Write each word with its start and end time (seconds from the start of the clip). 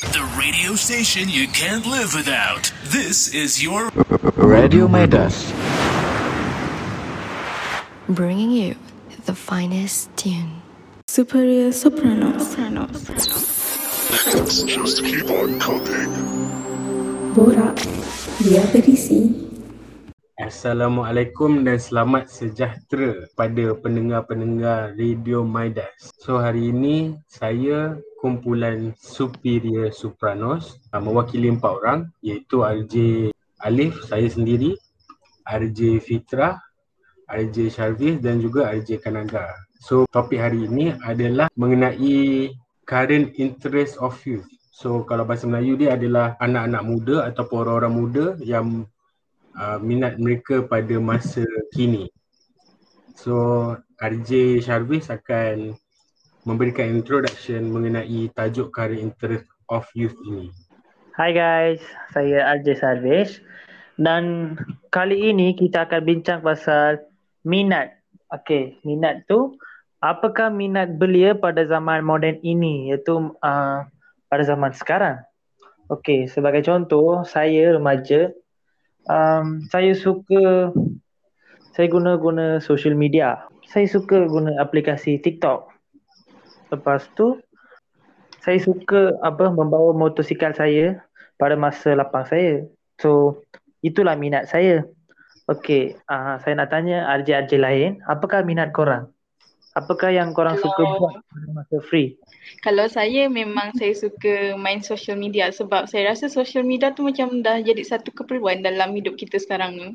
The 0.00 0.26
radio 0.34 0.74
station 0.74 1.28
you 1.28 1.46
can't 1.46 1.86
live 1.86 2.14
without. 2.14 2.72
This 2.90 3.30
is 3.32 3.62
your 3.62 3.90
Radio 4.34 4.88
Midas. 4.88 5.54
bringing 8.08 8.50
you 8.50 8.74
the 9.24 9.34
finest 9.34 10.10
tune. 10.16 10.60
Superior 11.06 11.70
Soprano. 11.70 12.34
just 14.66 14.98
keep 15.06 15.30
on 15.30 15.62
cooking. 15.62 16.10
Borak. 17.38 17.78
Biar 18.42 18.66
berisi. 18.74 19.30
Assalamualaikum 20.34 21.62
dan 21.62 21.78
selamat 21.78 22.26
sejahtera 22.26 23.30
pada 23.38 23.78
pendengar-pendengar 23.78 24.98
Radio 24.98 25.46
Midas. 25.46 26.10
So 26.18 26.42
hari 26.42 26.74
ini 26.74 27.14
saya 27.30 27.94
kumpulan 28.24 28.96
Superior 28.96 29.92
Sopranos 29.92 30.80
uh, 30.96 31.00
mewakili 31.04 31.52
empat 31.52 31.68
orang 31.76 32.08
iaitu 32.24 32.64
RJ 32.64 32.94
Alif, 33.60 34.08
saya 34.08 34.24
sendiri, 34.24 34.72
RJ 35.44 36.00
Fitrah, 36.00 36.56
RJ 37.28 37.68
Sharvis 37.68 38.24
dan 38.24 38.40
juga 38.40 38.72
RJ 38.72 39.04
Kanaga. 39.04 39.52
So 39.76 40.08
topik 40.08 40.40
hari 40.40 40.64
ini 40.64 40.96
adalah 41.04 41.52
mengenai 41.52 42.48
current 42.88 43.36
interest 43.36 44.00
of 44.00 44.16
youth. 44.24 44.48
So 44.72 45.04
kalau 45.04 45.28
bahasa 45.28 45.44
Melayu 45.44 45.76
dia 45.76 45.92
adalah 45.92 46.40
anak-anak 46.40 46.82
muda 46.84 47.16
ataupun 47.28 47.56
orang-orang 47.60 47.94
muda 47.94 48.26
yang 48.40 48.88
uh, 49.52 49.76
minat 49.84 50.16
mereka 50.16 50.64
pada 50.64 50.96
masa 50.96 51.44
kini. 51.76 52.08
So 53.20 53.76
RJ 54.00 54.64
Sharvis 54.64 55.12
akan 55.12 55.76
memberikan 56.44 56.92
introduction 56.92 57.72
mengenai 57.72 58.28
tajuk 58.36 58.68
current 58.72 59.00
interest 59.00 59.48
of 59.72 59.88
youth 59.96 60.16
ini. 60.28 60.52
Hai 61.16 61.32
guys, 61.32 61.80
saya 62.12 62.44
RJ 62.60 62.80
Sarvesh 62.80 63.40
dan 63.96 64.54
kali 64.92 65.32
ini 65.32 65.56
kita 65.56 65.88
akan 65.88 66.02
bincang 66.04 66.40
pasal 66.44 67.00
minat. 67.48 67.96
Okey, 68.32 68.76
minat 68.84 69.24
tu 69.24 69.56
apakah 70.04 70.52
minat 70.52 71.00
belia 71.00 71.32
pada 71.32 71.64
zaman 71.64 72.04
moden 72.04 72.36
ini 72.44 72.92
iaitu 72.92 73.32
uh, 73.40 73.78
pada 74.28 74.42
zaman 74.44 74.76
sekarang. 74.76 75.24
Okey, 75.88 76.28
sebagai 76.28 76.64
contoh, 76.64 77.24
saya 77.24 77.76
remaja 77.76 78.32
um, 79.08 79.64
saya 79.68 79.92
suka 79.96 80.72
saya 81.74 81.86
guna-guna 81.90 82.60
social 82.60 82.94
media. 82.94 83.48
Saya 83.66 83.88
suka 83.90 84.28
guna 84.30 84.54
aplikasi 84.62 85.18
TikTok. 85.18 85.73
Lepas 86.74 87.06
tu 87.14 87.38
saya 88.42 88.58
suka 88.60 89.14
apa 89.22 89.48
membawa 89.48 89.94
motosikal 89.94 90.52
saya 90.52 91.00
pada 91.38 91.54
masa 91.54 91.94
lapang 91.94 92.26
saya. 92.26 92.66
So 92.98 93.40
itulah 93.80 94.18
minat 94.18 94.50
saya. 94.50 94.84
Okey, 95.44 95.94
uh, 96.08 96.40
saya 96.40 96.56
nak 96.56 96.72
tanya 96.72 97.04
RJ-RJ 97.20 97.52
lain, 97.60 97.90
apakah 98.08 98.40
minat 98.40 98.72
korang? 98.72 99.12
Apakah 99.76 100.08
yang 100.08 100.32
korang 100.32 100.56
Kalau- 100.56 100.72
suka 100.72 100.82
buat 100.96 101.14
pada 101.20 101.48
masa 101.52 101.76
free? 101.84 102.16
Kalau 102.64 102.86
saya 102.88 103.28
memang 103.28 103.74
saya 103.76 103.92
suka 103.92 104.54
main 104.56 104.80
social 104.80 105.18
media 105.18 105.52
sebab 105.52 105.84
saya 105.90 106.14
rasa 106.14 106.32
social 106.32 106.64
media 106.64 106.96
tu 106.96 107.04
macam 107.04 107.42
dah 107.44 107.60
jadi 107.60 107.82
satu 107.82 108.14
keperluan 108.14 108.64
dalam 108.64 108.96
hidup 108.96 109.20
kita 109.20 109.36
sekarang 109.36 109.76
ni. 109.76 109.88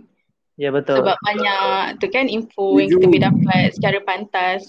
Ya 0.59 0.75
betul. 0.75 0.99
Sebab 0.99 1.15
banyak 1.23 1.97
tu 2.03 2.11
kan 2.11 2.27
info 2.27 2.75
yang 2.77 2.91
kita 2.91 3.07
boleh 3.07 3.23
dapat 3.23 3.63
secara 3.71 3.97
pantas. 4.03 4.67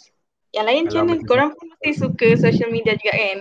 Yang 0.51 0.67
lain 0.67 0.83
macam 0.87 1.03
mana? 1.07 1.23
Korang 1.27 1.51
pun 1.55 1.67
mesti 1.71 1.91
suka 1.95 2.29
social 2.39 2.71
media 2.75 2.99
juga 2.99 3.13
kan? 3.15 3.39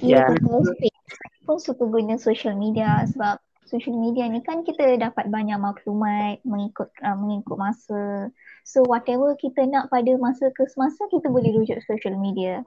Ya. 0.00 0.24
Ya, 0.24 0.24
betul. 0.30 0.62
Saya 0.78 1.38
pun 1.44 1.58
suka 1.58 1.84
guna 1.88 2.14
social 2.20 2.54
media 2.54 3.02
sebab 3.08 3.40
social 3.68 3.96
media 4.00 4.24
ni 4.32 4.40
kan 4.40 4.64
kita 4.64 4.96
dapat 4.96 5.28
banyak 5.28 5.60
maklumat 5.60 6.40
mengikut 6.44 6.88
uh, 7.04 7.16
mengikut 7.16 7.56
masa. 7.60 8.32
So 8.64 8.84
whatever 8.88 9.36
kita 9.36 9.68
nak 9.68 9.92
pada 9.92 10.16
masa 10.16 10.48
ke 10.52 10.64
semasa 10.72 11.04
kita 11.12 11.28
boleh 11.28 11.52
rujuk 11.52 11.76
social 11.84 12.16
media. 12.16 12.64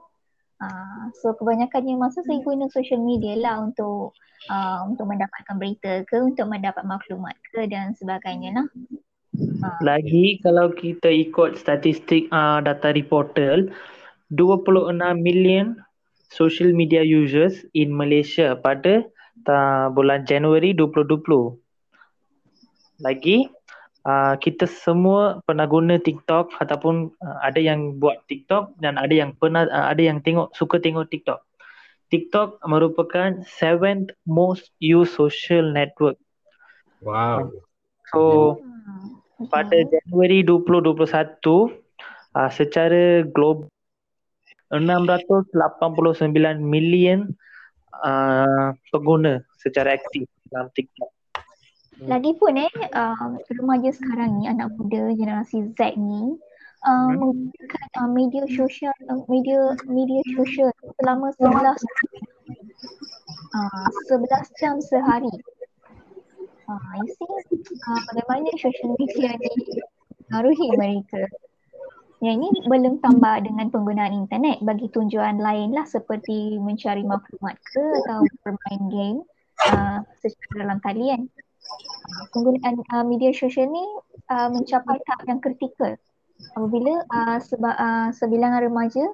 Uh, 0.62 1.10
so 1.18 1.34
kebanyakannya 1.34 1.98
masa 1.98 2.22
saya 2.22 2.38
guna 2.46 2.70
social 2.70 3.02
media 3.02 3.34
lah 3.34 3.66
untuk 3.66 4.14
uh, 4.46 4.86
untuk 4.86 5.10
mendapatkan 5.10 5.58
berita 5.58 6.06
ke, 6.06 6.22
untuk 6.22 6.46
mendapat 6.46 6.86
maklumat 6.86 7.34
ke 7.50 7.66
dan 7.66 7.98
sebagainya 7.98 8.62
lah. 8.62 8.66
Uh, 9.32 9.72
Lagi 9.80 10.36
kalau 10.44 10.68
kita 10.76 11.08
ikut 11.08 11.56
statistik 11.56 12.28
uh, 12.28 12.60
data 12.60 12.92
reportal 12.92 13.72
26 14.36 15.00
million 15.16 15.80
social 16.28 16.68
media 16.72 17.00
users 17.00 17.64
in 17.72 17.92
Malaysia 17.92 18.52
pada 18.60 19.08
uh, 19.48 19.88
bulan 19.88 20.28
Januari 20.28 20.76
2020. 20.76 21.56
Lagi 23.00 23.48
uh, 24.04 24.34
kita 24.36 24.68
semua 24.68 25.40
pernah 25.48 25.64
guna 25.64 25.96
TikTok 25.96 26.52
ataupun 26.60 27.12
uh, 27.24 27.38
ada 27.40 27.60
yang 27.60 27.96
buat 27.96 28.20
TikTok 28.28 28.76
dan 28.84 29.00
ada 29.00 29.16
yang 29.16 29.32
pernah 29.36 29.64
uh, 29.64 29.88
ada 29.88 30.00
yang 30.04 30.20
tengok 30.20 30.52
suka 30.52 30.76
tengok 30.76 31.08
TikTok. 31.08 31.40
TikTok 32.12 32.60
merupakan 32.68 33.40
seventh 33.48 34.12
most 34.28 34.68
used 34.76 35.16
social 35.16 35.72
network. 35.72 36.20
Wow. 37.00 37.48
So 38.12 38.60
hmm, 38.60 39.21
pada 39.50 39.74
okay. 39.74 39.98
Januari 40.02 40.44
2021 40.44 41.02
uh, 42.34 42.50
secara 42.50 43.26
global 43.30 43.68
689 44.72 45.52
million 46.64 47.28
uh, 48.00 48.72
pengguna 48.88 49.44
secara 49.60 50.00
aktif 50.00 50.24
dalam 50.48 50.72
TikTok. 50.72 51.10
Lagipun 52.02 52.56
eh 52.58 52.72
uh, 52.96 53.36
remaja 53.52 53.92
sekarang 53.94 54.40
ni 54.40 54.48
anak 54.48 54.72
muda 54.74 55.12
generasi 55.14 55.70
Z 55.76 55.94
ni 55.94 56.34
uh, 56.82 57.08
Hmm. 57.12 57.14
menggunakan 57.14 57.88
uh, 58.00 58.10
media 58.10 58.44
sosial 58.50 58.96
uh, 59.06 59.22
media 59.30 59.76
media 59.86 60.22
sosial 60.34 60.70
selama 60.98 61.30
11 61.38 61.78
uh, 63.54 63.86
11 64.10 64.58
jam 64.58 64.76
sehari. 64.82 65.30
Uh, 66.72 67.04
you 67.04 67.12
see 67.12 67.28
uh, 67.84 68.00
bagaimana 68.08 68.48
social 68.56 68.96
media 68.96 69.36
ni 69.36 69.52
mengaruhi 70.24 70.68
mereka. 70.80 71.20
Yang 72.24 72.48
ini 72.48 72.58
belum 72.64 73.04
tambah 73.04 73.44
dengan 73.44 73.68
penggunaan 73.68 74.24
internet 74.24 74.64
bagi 74.64 74.88
tujuan 74.88 75.36
lain 75.36 75.76
lah 75.76 75.84
seperti 75.84 76.56
mencari 76.56 77.04
maklumat 77.04 77.60
ke 77.60 77.84
atau 78.06 78.24
bermain 78.40 78.82
game 78.88 79.18
uh, 79.68 80.00
secara 80.24 80.64
dalam 80.64 80.78
talian. 80.80 81.28
Uh, 82.08 82.24
penggunaan 82.32 82.80
uh, 82.88 83.04
media 83.04 83.36
sosial 83.36 83.68
ni 83.68 83.84
uh, 84.32 84.48
mencapai 84.48 84.96
tahap 85.04 85.28
yang 85.28 85.44
kritikal 85.44 85.92
apabila 86.56 87.04
uh, 87.12 87.36
seba, 87.36 87.70
uh, 87.76 88.08
sebilangan 88.16 88.64
remaja 88.64 89.04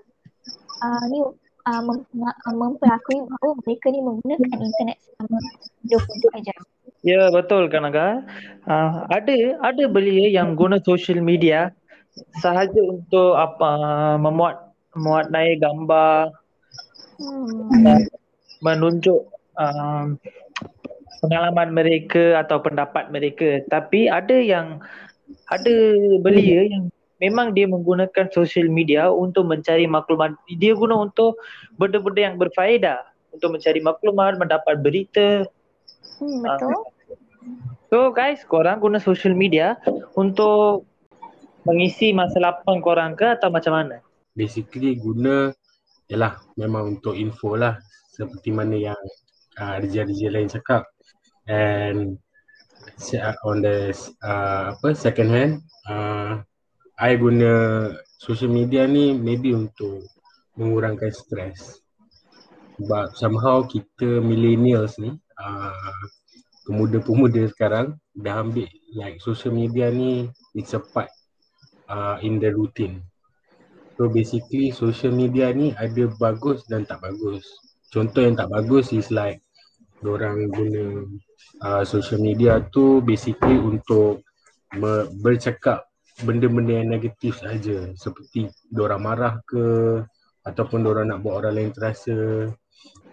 uh, 0.86 1.04
ni 1.10 1.26
uh, 1.66 1.82
mem, 1.82 2.06
memperakui 2.54 3.18
bahawa 3.26 3.52
mereka 3.66 3.86
ni 3.90 4.00
menggunakan 4.00 4.58
internet 4.62 4.98
selama 5.02 5.38
24 5.90 6.46
jam. 6.46 6.62
Ya 7.06 7.30
betul 7.30 7.70
kan 7.70 7.86
Aga. 7.86 8.26
Uh, 8.66 9.06
ada 9.08 9.34
ada 9.62 9.84
belia 9.86 10.28
yang 10.34 10.58
guna 10.58 10.82
social 10.82 11.22
media 11.22 11.70
sahaja 12.42 12.80
untuk 12.82 13.38
apa 13.38 13.70
memuat 14.18 14.74
memuat 14.96 15.30
naik 15.30 15.62
gambar 15.62 16.34
Hmm. 17.18 17.82
dan 17.82 18.06
menunjuk 18.62 19.26
um, 19.58 20.14
pengalaman 21.18 21.74
mereka 21.74 22.38
atau 22.38 22.62
pendapat 22.62 23.10
mereka 23.10 23.58
tapi 23.66 24.06
ada 24.06 24.38
yang 24.38 24.78
ada 25.50 25.74
belia 26.22 26.70
yang 26.70 26.94
memang 27.18 27.58
dia 27.58 27.66
menggunakan 27.66 28.30
social 28.30 28.70
media 28.70 29.10
untuk 29.10 29.50
mencari 29.50 29.90
maklumat 29.90 30.38
dia 30.46 30.78
guna 30.78 31.10
untuk 31.10 31.42
benda-benda 31.74 32.30
yang 32.30 32.36
berfaedah 32.38 33.02
untuk 33.34 33.58
mencari 33.58 33.82
maklumat 33.82 34.38
mendapat 34.38 34.78
berita 34.78 35.50
Hmm, 36.18 36.42
betul. 36.42 36.74
so 37.88 38.10
guys 38.10 38.42
korang 38.44 38.82
guna 38.82 38.98
social 38.98 39.32
media 39.32 39.78
untuk 40.18 40.84
mengisi 41.62 42.10
masa 42.10 42.42
lapang 42.42 42.82
korang 42.82 43.14
ke 43.14 43.38
atau 43.38 43.48
macam 43.48 43.74
mana 43.74 43.96
Basically 44.34 44.94
guna 44.98 45.50
yalah 46.08 46.40
memang 46.56 46.98
untuk 46.98 47.14
info 47.18 47.54
lah 47.54 47.76
seperti 48.18 48.50
mana 48.50 48.74
yang 48.74 49.00
uh, 49.60 49.78
RJ-RJ 49.78 50.20
lain 50.30 50.50
cakap. 50.50 50.86
And 51.46 52.18
uh, 53.14 53.34
on 53.46 53.62
the 53.62 53.94
uh, 54.24 54.74
apa 54.74 54.94
second 54.96 55.30
hand 55.30 55.52
uh, 55.86 56.42
I 56.98 57.14
guna 57.14 57.50
social 58.18 58.50
media 58.50 58.90
ni 58.90 59.14
maybe 59.14 59.54
untuk 59.54 60.02
mengurangkan 60.58 61.14
stres. 61.14 61.78
Sebab 62.78 63.14
somehow 63.14 63.62
kita 63.66 64.18
millennials 64.18 64.98
ni 64.98 65.14
uh, 65.38 66.02
pemuda-pemuda 66.68 67.48
sekarang 67.54 67.96
dah 68.12 68.44
ambil 68.44 68.68
like 68.94 69.18
social 69.22 69.54
media 69.54 69.88
ni 69.88 70.28
it's 70.52 70.76
a 70.76 70.82
part 70.82 71.08
uh, 71.88 72.20
in 72.20 72.42
the 72.42 72.52
routine. 72.52 73.00
So 73.98 74.06
basically 74.06 74.70
social 74.70 75.10
media 75.10 75.50
ni 75.50 75.74
ada 75.74 76.06
bagus 76.20 76.62
dan 76.70 76.86
tak 76.86 77.02
bagus. 77.02 77.42
contoh 77.88 78.20
yang 78.20 78.36
tak 78.36 78.52
bagus 78.52 78.92
is 78.92 79.08
like 79.08 79.40
orang 80.04 80.52
guna 80.52 81.08
uh, 81.64 81.82
social 81.82 82.20
media 82.20 82.60
tu 82.70 83.00
basically 83.02 83.56
untuk 83.56 84.22
me- 84.76 85.08
bercakap 85.24 85.88
benda-benda 86.22 86.82
yang 86.82 86.90
negatif 86.92 87.40
saja 87.40 87.90
seperti 87.96 88.50
orang 88.76 89.02
marah 89.02 89.34
ke 89.48 89.64
ataupun 90.46 90.84
orang 90.86 91.10
nak 91.10 91.20
buat 91.24 91.44
orang 91.44 91.54
lain 91.56 91.70
terasa 91.74 92.48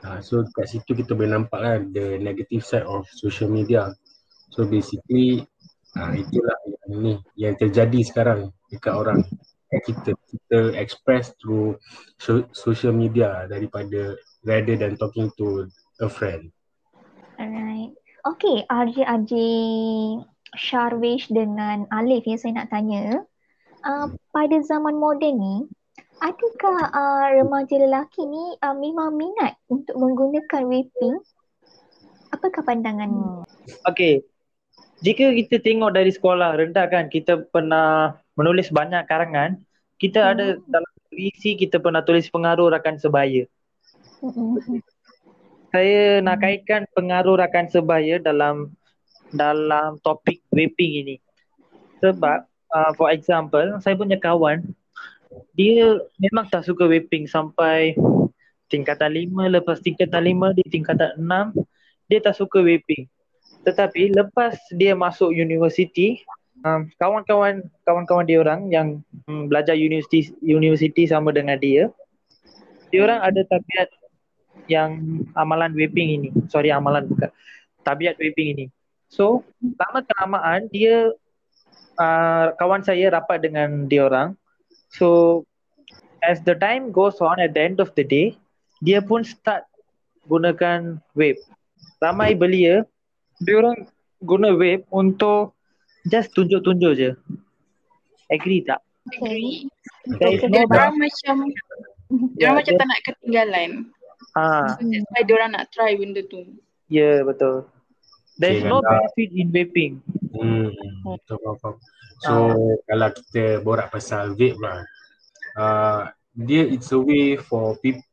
uh, 0.06 0.22
so 0.22 0.46
kat 0.54 0.69
situ 0.69 0.94
kita 0.94 1.18
boleh 1.18 1.34
nampak 1.34 1.60
kan 1.60 1.81
the 1.90 2.22
negative 2.22 2.62
side 2.62 2.86
of 2.86 3.10
social 3.10 3.50
media 3.50 3.90
so 4.54 4.63
basically 4.69 5.42
uh, 5.98 6.13
itulah 6.13 6.57
yang 6.69 6.94
ni 7.02 7.13
yang 7.36 7.56
terjadi 7.57 8.00
sekarang 8.06 8.54
dekat 8.69 8.94
orang 8.94 9.19
kita 9.75 10.16
kita 10.31 10.72
express 10.80 11.36
through 11.42 11.75
so, 12.16 12.48
social 12.56 12.96
media 12.96 13.44
daripada 13.52 14.16
rather 14.48 14.78
than 14.80 14.96
talking 14.96 15.28
to 15.36 15.68
a 16.00 16.08
friend 16.08 16.48
Alright. 17.36 17.92
Okay, 18.25 18.63
RJ-RJ 18.72 19.34
Sharwish 20.56 21.28
dengan 21.28 21.86
Alif 21.92 22.24
yang 22.25 22.40
saya 22.40 22.54
nak 22.63 22.72
tanya. 22.72 23.22
Uh, 23.86 24.10
pada 24.34 24.58
zaman 24.66 24.98
moden 24.98 25.36
ni, 25.38 25.58
adakah 26.21 26.77
uh, 26.91 27.25
remaja 27.35 27.75
lelaki 27.79 28.23
ni 28.27 28.56
uh, 28.62 28.75
memang 28.75 29.15
minat 29.15 29.56
untuk 29.67 29.95
menggunakan 29.97 30.63
vaping? 30.67 31.15
Apakah 32.31 32.62
pandangan? 32.63 33.09
Okay. 33.88 34.23
Jika 35.03 35.35
kita 35.35 35.59
tengok 35.59 35.91
dari 35.91 36.12
sekolah 36.12 36.56
rendah 36.56 36.88
kan, 36.88 37.12
kita 37.12 37.47
pernah 37.51 38.15
menulis 38.39 38.71
banyak 38.71 39.03
karangan. 39.07 39.59
Kita 40.00 40.19
Hmm. 40.23 40.31
ada 40.35 40.45
dalam 40.67 40.91
isi 41.15 41.56
kita 41.56 41.79
pernah 41.79 42.03
tulis 42.03 42.27
pengaruh 42.27 42.71
rakan 42.75 43.00
sebaya. 43.00 43.47
Mm-mm. 44.19 44.83
Saya 45.71 46.23
nak 46.23 46.39
kaitkan 46.44 46.88
pengaruh 46.95 47.39
rakan 47.39 47.67
sebaya 47.67 48.19
dalam 48.19 48.71
dalam 49.31 50.00
topik 50.03 50.39
vaping 50.51 51.03
ini. 51.03 51.15
Sebab 52.00 52.47
uh, 52.71 52.91
for 52.95 53.12
example, 53.12 53.79
saya 53.83 53.95
punya 53.95 54.19
kawan 54.19 54.63
dia 55.56 56.00
memang 56.20 56.48
tak 56.52 56.68
suka 56.68 56.88
vaping 56.88 57.26
sampai 57.30 57.96
tingkatan 58.68 59.14
lima, 59.14 59.48
lepas 59.48 59.80
tingkatan 59.80 60.26
lima 60.26 60.52
di 60.52 60.66
tingkatan 60.66 61.16
enam 61.20 61.54
dia 62.10 62.22
tak 62.22 62.38
suka 62.38 62.62
vaping. 62.62 63.10
Tetapi 63.66 64.14
lepas 64.14 64.58
dia 64.78 64.94
masuk 64.94 65.34
universiti, 65.34 66.22
um, 66.62 66.86
kawan-kawan 67.02 67.66
kawan-kawan 67.82 68.26
dia 68.26 68.42
orang 68.42 68.70
yang 68.70 68.88
um, 69.26 69.50
belajar 69.50 69.74
universiti 69.74 70.34
universiti 70.42 71.10
sama 71.10 71.34
dengan 71.34 71.58
dia, 71.58 71.90
dia 72.94 73.00
orang 73.02 73.26
ada 73.26 73.42
tabiat 73.46 73.90
yang 74.70 75.22
amalan 75.34 75.74
vaping 75.74 76.10
ini. 76.22 76.30
Sorry 76.50 76.70
amalan 76.70 77.10
bukan. 77.10 77.30
Tabiat 77.86 78.18
vaping 78.18 78.58
ini. 78.58 78.66
So, 79.10 79.46
lama 79.62 80.02
kelamaan 80.02 80.70
dia 80.74 81.14
uh, 81.98 82.48
kawan 82.58 82.82
saya 82.82 83.14
rapat 83.14 83.46
dengan 83.46 83.86
dia 83.86 84.06
orang. 84.06 84.34
So, 84.95 85.44
as 86.24 86.39
the 86.42 86.56
time 86.56 86.92
goes 86.92 87.19
on 87.19 87.39
at 87.39 87.53
the 87.53 87.62
end 87.62 87.83
of 87.83 87.92
the 87.95 88.03
day, 88.03 88.39
dia 88.81 89.03
pun 89.03 89.24
start 89.24 89.68
gunakan 90.25 91.03
vape. 91.13 91.39
Ramai 92.00 92.33
belia, 92.33 92.88
dia 93.44 93.53
orang 93.59 93.88
guna 94.24 94.56
vape 94.56 94.88
untuk 94.89 95.53
just 96.07 96.31
tunjuk-tunjuk 96.33 96.94
je. 96.95 97.12
Agree 98.31 98.63
tak? 98.63 98.81
Agree. 99.12 99.69
Dia 100.18 100.65
orang 100.65 100.98
macam 100.98 101.36
dia 102.36 102.41
Ya, 102.41 102.53
orang 102.53 102.57
macam 102.62 102.74
dia- 102.74 102.80
tak 102.80 102.88
nak 102.88 103.01
ketinggalan. 103.03 103.69
Ha, 104.36 104.45
So 104.75 104.81
that's 104.83 105.07
why 105.12 105.21
dia 105.24 105.33
orang 105.36 105.51
nak 105.56 105.65
try 105.71 105.95
benda 105.95 106.21
tu. 106.25 106.44
ya 106.88 107.01
yeah, 107.01 107.15
betul. 107.24 107.65
There 108.36 108.51
is 108.51 108.68
Okay, 108.68 108.69
no 108.69 108.83
benefit 108.83 109.30
in 109.31 109.48
vaping. 109.48 109.94
Hmm, 110.36 110.68
betul 111.07 111.39
faham, 111.39 111.80
So 112.23 112.56
kalau 112.88 113.09
kita 113.12 113.59
borak 113.59 113.91
pasal 113.91 114.38
vape 114.39 114.59
lah, 114.59 114.79
uh, 115.59 116.01
dia 116.35 116.63
it's 116.63 116.91
a 116.95 117.00
way 117.00 117.35
for 117.35 117.75
people, 117.83 118.03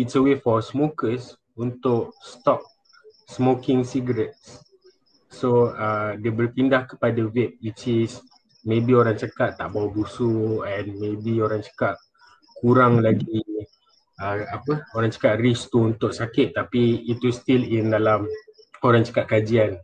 it's 0.00 0.16
a 0.16 0.22
way 0.22 0.36
for 0.40 0.64
smokers 0.64 1.36
untuk 1.56 2.16
stop 2.24 2.64
smoking 3.28 3.84
cigarettes. 3.84 4.64
So 5.28 5.76
uh, 5.76 6.16
dia 6.16 6.32
berpindah 6.32 6.88
kepada 6.88 7.28
vape 7.28 7.60
which 7.60 7.84
is 7.88 8.24
maybe 8.64 8.96
orang 8.96 9.20
cakap 9.20 9.60
tak 9.60 9.68
bau 9.68 9.92
busuk 9.92 10.64
and 10.64 10.96
maybe 10.96 11.38
orang 11.44 11.60
cakap 11.60 12.00
kurang 12.58 13.04
lagi 13.04 13.44
uh, 14.18 14.42
apa 14.48 14.88
orang 14.96 15.12
cakap 15.12 15.38
risk 15.38 15.68
tu 15.68 15.92
untuk 15.92 16.10
sakit 16.10 16.56
tapi 16.56 17.04
itu 17.04 17.28
still 17.28 17.60
in 17.62 17.92
dalam 17.92 18.24
orang 18.80 19.04
cakap 19.04 19.28
kajian. 19.28 19.76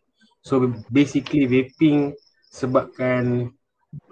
So 0.42 0.72
basically 0.90 1.46
vaping 1.46 2.16
sebabkan 2.52 3.48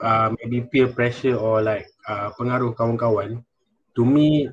uh, 0.01 0.29
maybe 0.41 0.65
peer 0.67 0.89
pressure 0.89 1.37
or 1.37 1.61
like 1.61 1.87
uh, 2.09 2.33
pengaruh 2.41 2.73
kawan-kawan 2.73 3.45
to 3.93 4.03
me 4.03 4.49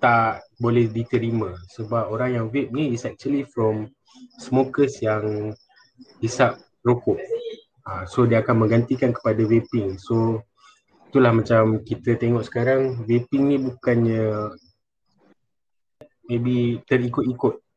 tak 0.00 0.46
boleh 0.56 0.88
diterima 0.88 1.52
sebab 1.74 2.08
orang 2.08 2.40
yang 2.40 2.46
vape 2.48 2.72
ni 2.72 2.94
is 2.96 3.04
actually 3.04 3.44
from 3.44 3.90
smokers 4.38 5.02
yang 5.02 5.52
hisap 6.22 6.56
rokok. 6.86 7.18
Uh, 7.82 8.06
so 8.06 8.24
dia 8.24 8.40
akan 8.40 8.66
menggantikan 8.66 9.10
kepada 9.10 9.42
vaping. 9.42 9.98
So 9.98 10.46
itulah 11.10 11.34
macam 11.34 11.82
kita 11.82 12.14
tengok 12.14 12.46
sekarang 12.46 13.04
vaping 13.04 13.44
ni 13.50 13.56
bukannya 13.58 14.54
maybe 16.30 16.78
terikut-ikut. 16.86 17.67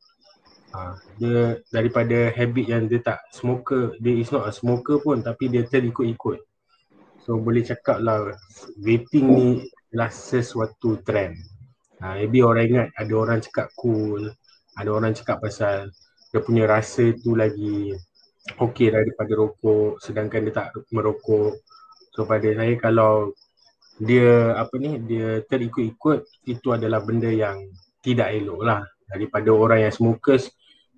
Uh, 0.71 0.95
dia 1.19 1.59
daripada 1.67 2.31
habit 2.31 2.65
yang 2.71 2.87
dia 2.87 3.03
tak 3.03 3.19
smoker, 3.35 3.91
dia 3.99 4.15
is 4.15 4.31
not 4.31 4.47
a 4.47 4.55
smoker 4.55 5.03
pun 5.03 5.19
tapi 5.19 5.51
dia 5.51 5.67
terikut-ikut. 5.67 6.39
So 7.27 7.35
boleh 7.37 7.67
cakap 7.67 7.99
lah 7.99 8.31
vaping 8.79 9.27
ni 9.27 9.49
adalah 9.91 10.09
sesuatu 10.15 11.03
trend. 11.03 11.35
Uh, 11.99 12.23
maybe 12.23 12.39
orang 12.39 12.65
ingat 12.71 12.87
ada 12.95 13.13
orang 13.19 13.39
cakap 13.43 13.67
cool, 13.75 14.31
ada 14.79 14.89
orang 14.89 15.11
cakap 15.11 15.43
pasal 15.43 15.91
dia 16.31 16.39
punya 16.39 16.63
rasa 16.63 17.11
tu 17.19 17.35
lagi 17.35 17.91
okey 18.55 18.95
daripada 18.95 19.31
rokok 19.35 19.99
sedangkan 19.99 20.47
dia 20.47 20.53
tak 20.55 20.67
merokok. 20.95 21.59
So 22.15 22.23
pada 22.23 22.47
saya 22.47 22.79
kalau 22.79 23.35
dia 23.99 24.55
apa 24.55 24.71
ni 24.79 24.97
dia 25.03 25.43
terikut-ikut 25.45 26.47
itu 26.47 26.67
adalah 26.71 27.03
benda 27.03 27.27
yang 27.27 27.59
tidak 28.01 28.33
elok 28.33 28.61
lah 28.63 28.81
daripada 29.11 29.51
orang 29.51 29.85
yang 29.85 29.93
smokers 29.93 30.49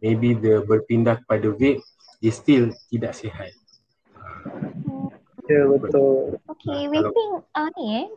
maybe 0.04 0.36
dia 0.36 0.60
berpindah 0.60 1.24
kepada 1.24 1.56
vape 1.56 1.80
dia 2.20 2.32
still 2.32 2.72
tidak 2.92 3.16
sihat. 3.16 3.52
Ya 5.48 5.68
betul. 5.68 6.40
Okay, 6.56 6.88
vaping 6.88 7.32
uh, 7.52 7.68
ni 7.76 7.88
eh, 8.04 8.08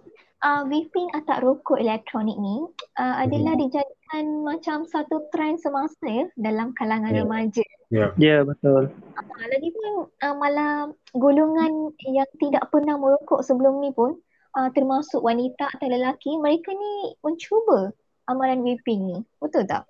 uh, 0.46 0.62
vaping 0.62 1.10
atau 1.10 1.36
rokok 1.42 1.82
elektronik 1.82 2.38
ni 2.38 2.62
uh, 3.02 3.14
adalah 3.18 3.58
dijadikan 3.58 4.46
macam 4.46 4.86
satu 4.86 5.26
trend 5.34 5.58
semasa 5.58 6.06
ya 6.06 6.30
dalam 6.38 6.70
kalangan 6.78 7.10
Ya. 7.10 7.22
remaja. 7.26 7.66
Ya. 7.90 8.06
Ya 8.14 8.36
betul. 8.46 8.94
Uh, 9.18 9.46
lagipun 9.50 10.06
uh, 10.22 10.34
malah 10.38 10.94
golongan 11.18 11.90
yang 12.06 12.30
tidak 12.38 12.70
pernah 12.70 12.94
merokok 12.94 13.42
sebelum 13.42 13.82
ni 13.82 13.90
pun 13.90 14.22
uh, 14.54 14.70
termasuk 14.70 15.18
wanita 15.18 15.66
atau 15.74 15.86
lelaki, 15.90 16.38
mereka 16.38 16.70
ni 16.70 17.18
mencuba 17.26 17.90
amalan 18.30 18.62
vaping 18.62 19.00
ni. 19.02 19.18
Betul 19.42 19.66
tak? 19.66 19.82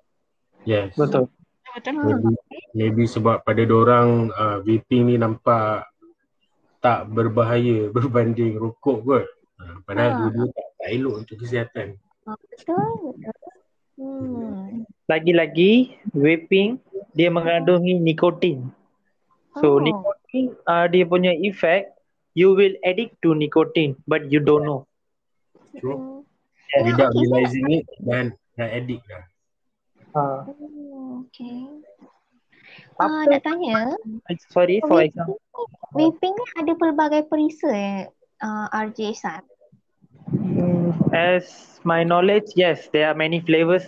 Yes. 0.65 0.97
Betul. 0.97 1.29
Betul? 1.77 1.93
Maybe, 2.01 2.33
maybe 2.73 3.03
sebab 3.05 3.45
pada 3.45 3.61
orang 3.69 4.33
uh, 4.33 4.65
vaping 4.65 5.13
ni 5.13 5.21
nampak 5.21 5.85
tak 6.81 7.05
berbahaya 7.07 7.87
berbanding 7.97 8.57
rokok 8.57 8.99
kot. 9.05 9.27
Uh, 9.57 9.77
padahal 9.85 10.11
Ah. 10.11 10.17
dua-dua 10.25 10.47
tak, 10.53 10.67
tak 10.81 10.89
elok 10.91 11.15
untuk 11.21 11.37
kesihatan. 11.37 11.89
Uh, 12.25 12.37
betul, 12.49 13.13
betul. 13.17 13.53
Hmm. 13.97 14.85
Lagi-lagi 15.09 15.97
vaping 16.13 16.77
dia 17.13 17.29
mengandungi 17.29 17.97
nikotin. 17.97 18.69
So 19.57 19.77
Oh. 19.77 19.81
nikotin 19.81 20.53
uh, 20.65 20.85
dia 20.85 21.05
punya 21.05 21.33
effect 21.33 21.97
you 22.33 22.53
will 22.53 22.77
addict 22.85 23.17
to 23.25 23.33
nicotine 23.33 23.97
but 24.05 24.29
you 24.29 24.41
don't 24.41 24.65
know. 24.65 24.85
So 25.81 25.97
Hmm. 25.97 26.85
without 26.85 27.13
so- 27.13 27.21
realizing 27.21 27.69
it 27.73 27.85
dan 28.01 28.37
dah 28.53 28.69
addict 28.69 29.01
dah. 29.09 29.25
Uh, 30.17 30.45
Hmm, 30.47 31.29
okay. 31.29 31.59
Ah, 32.97 33.23
Apa- 33.23 33.29
nak 33.29 33.41
tanya, 33.45 33.79
sorry 34.49 34.81
for 34.89 35.01
vaping 35.01 35.05
example. 35.05 35.39
vaping 35.97 36.35
ni 36.35 36.45
ada 36.61 36.73
pelbagai 36.81 37.23
perisa 37.29 37.69
eh, 37.73 38.09
uh, 38.41 38.67
RJ 38.73 39.13
Sat. 39.13 39.45
Mm, 40.33 40.91
as 41.13 41.81
my 41.85 42.03
knowledge, 42.05 42.53
yes, 42.57 42.89
there 42.93 43.09
are 43.09 43.15
many 43.15 43.41
flavors 43.41 43.85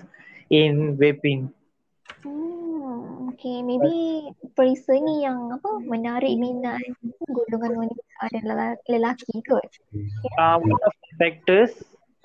in 0.50 0.96
vaping. 1.00 1.50
Hmm, 2.24 3.30
okay, 3.32 3.62
maybe 3.62 3.92
perisa 4.56 4.92
ni 4.98 5.24
yang 5.26 5.38
apa 5.56 5.70
menarik 5.86 6.34
minat 6.36 6.80
golongan 7.30 7.74
wanita 7.86 8.24
dan 8.34 8.42
lelaki, 8.44 8.86
lelaki 8.92 9.32
kot. 9.48 9.66
Uh, 10.38 10.56
one 10.58 10.80
of 10.88 10.94
the 11.02 11.10
factors 11.20 11.72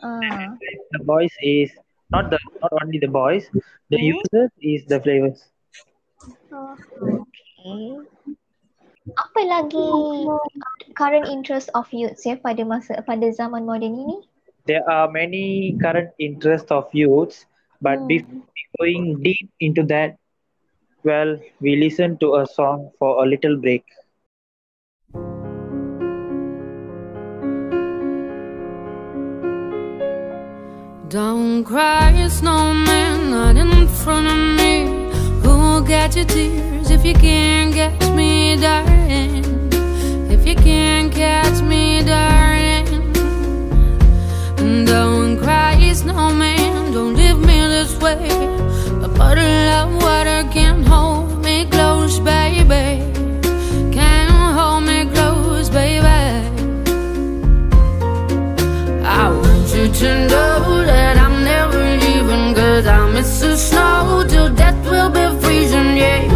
Ah, 0.03 0.57
the 0.91 0.99
boys 1.03 1.31
is 1.41 1.71
not 2.11 2.29
the 2.29 2.39
not 2.61 2.71
only 2.81 2.99
the 2.99 3.07
boys, 3.07 3.49
the 3.89 3.97
Hmm? 3.97 4.11
users 4.11 4.51
is 4.61 4.85
the 4.87 4.99
flavors. 4.99 5.49
Oh, 6.51 6.75
okay. 7.01 8.05
Apa 9.13 9.39
lagi 9.45 9.87
current 10.99 11.27
interest 11.35 11.67
of 11.79 11.85
youths 11.93 12.23
ya 12.29 12.35
pada 12.39 12.63
masa 12.65 13.01
pada 13.03 13.27
zaman 13.33 13.63
moden 13.67 13.93
ini? 14.03 14.17
There 14.65 14.83
are 14.89 15.09
many 15.09 15.77
current 15.81 16.11
interests 16.19 16.71
of 16.71 16.89
youths, 16.93 17.45
but 17.81 18.05
Hmm. 18.05 18.07
before 18.07 18.43
going 18.79 19.21
deep 19.21 19.49
into 19.59 19.83
that, 19.83 20.17
well, 21.03 21.39
we 21.59 21.75
listen 21.75 22.17
to 22.19 22.35
a 22.35 22.45
song 22.47 22.91
for 22.99 23.23
a 23.23 23.27
little 23.27 23.57
break. 23.57 23.83
Don't 31.13 31.63
cry, 31.63 32.27
snowman, 32.27 33.29
not 33.29 33.55
in 33.55 33.87
front 33.87 34.25
of 34.25 34.57
me. 34.57 35.11
Who'll 35.43 35.81
get 35.81 36.15
your 36.15 36.25
tears 36.25 36.89
if 36.89 37.05
you 37.05 37.13
can't 37.13 37.71
catch 37.71 38.09
me, 38.15 38.55
darling? 38.59 39.45
If 40.31 40.47
you 40.47 40.55
can't 40.55 41.13
catch 41.13 41.61
me, 41.61 42.01
darling. 42.01 43.13
Don't 44.85 45.37
cry, 45.37 45.93
snowman, 45.93 46.93
don't 46.93 47.13
leave 47.13 47.37
me 47.37 47.59
this 47.67 47.95
way. 48.01 48.27
A 49.03 49.07
bottle 49.07 49.69
of 49.77 49.93
water 50.01 50.32
snow 63.57 64.23
till 64.27 64.49
death 64.49 64.89
will 64.89 65.09
be 65.09 65.25
freezing 65.41 65.97
Yeah, 65.97 66.32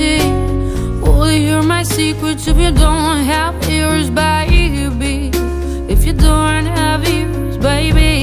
shed. 0.00 1.02
Will 1.02 1.30
you 1.30 1.40
hear 1.48 1.62
my 1.62 1.82
secrets 1.82 2.46
if 2.46 2.56
you 2.64 2.72
don't 2.86 3.20
have 3.32 3.54
ears, 3.68 4.08
baby? 4.10 5.30
If 5.94 6.00
you 6.06 6.14
don't 6.28 6.66
have 6.78 7.00
ears, 7.16 7.56
baby. 7.58 8.14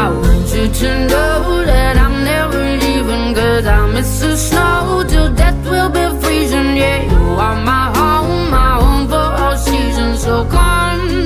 I 0.00 0.04
want 0.22 0.46
you 0.56 0.66
to 0.82 0.90
know 1.10 1.64
that 1.70 1.94
I'm 2.04 2.16
never 2.32 2.62
leaving 2.82 3.34
Cause 3.34 3.66
I 3.66 3.80
miss 3.94 4.20
the 4.20 4.36
snow 4.36 5.04
till 5.10 5.28
death 5.34 5.60
will 5.70 5.90
be 5.98 6.04
freezing 6.20 6.76
Yeah, 6.82 6.98
you 7.12 7.22
are 7.46 7.58
my 7.72 7.84
home, 7.98 8.50
my 8.58 8.72
home 8.82 9.04
for 9.12 9.28
all 9.42 9.56
seasons 9.56 10.22
So 10.24 10.44
come 10.46 11.19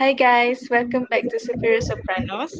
Hi 0.00 0.16
guys, 0.16 0.64
welcome 0.72 1.04
back 1.12 1.28
to 1.28 1.36
Superior 1.36 1.84
Sopranos. 1.84 2.56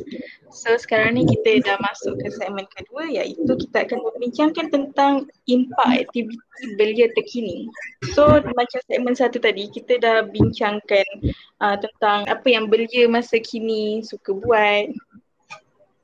So 0.52 0.76
sekarang 0.76 1.16
ni 1.16 1.24
kita 1.24 1.64
dah 1.64 1.80
masuk 1.80 2.20
ke 2.20 2.28
segmen 2.36 2.68
kedua 2.68 3.08
iaitu 3.08 3.48
kita 3.56 3.88
akan 3.88 3.96
membincangkan 3.96 4.68
tentang 4.68 5.24
impak 5.48 6.04
aktiviti 6.04 6.36
belia 6.76 7.08
terkini. 7.16 7.64
So 8.12 8.28
macam 8.44 8.84
segmen 8.84 9.16
satu 9.16 9.40
tadi 9.40 9.72
kita 9.72 10.04
dah 10.04 10.28
bincangkan 10.28 11.32
uh, 11.64 11.80
tentang 11.80 12.28
apa 12.28 12.44
yang 12.44 12.68
belia 12.68 13.08
masa 13.08 13.40
kini 13.40 14.04
suka 14.04 14.36
buat. 14.36 14.92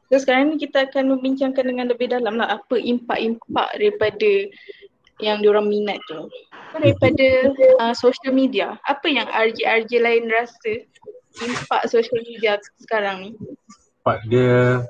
So 0.08 0.16
sekarang 0.16 0.56
ni 0.56 0.64
kita 0.64 0.88
akan 0.88 1.20
membincangkan 1.20 1.68
dengan 1.68 1.92
lebih 1.92 2.16
dalam 2.16 2.40
lah 2.40 2.48
apa 2.48 2.80
impak-impak 2.80 3.76
daripada 3.76 4.32
yang 5.20 5.40
diorang 5.40 5.68
minat 5.68 6.00
tu. 6.08 6.28
So, 6.72 6.76
daripada 6.76 7.56
uh, 7.80 7.94
social 7.96 8.32
media, 8.36 8.76
apa 8.84 9.06
yang 9.08 9.28
RJ-RJ 9.32 9.92
lain 10.02 10.28
rasa 10.28 10.84
impak 11.40 11.82
social 11.88 12.20
media 12.24 12.60
sekarang 12.80 13.16
ni? 13.24 13.30
Impak 14.04 14.18
dia 14.28 14.84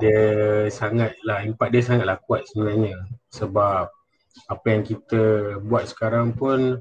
dia 0.00 0.24
sangatlah 0.72 1.44
impak 1.44 1.68
dia 1.76 1.82
sangatlah 1.84 2.16
kuat 2.24 2.48
sebenarnya 2.48 2.96
sebab 3.28 3.92
apa 4.48 4.66
yang 4.66 4.82
kita 4.82 5.56
buat 5.60 5.84
sekarang 5.92 6.32
pun 6.32 6.80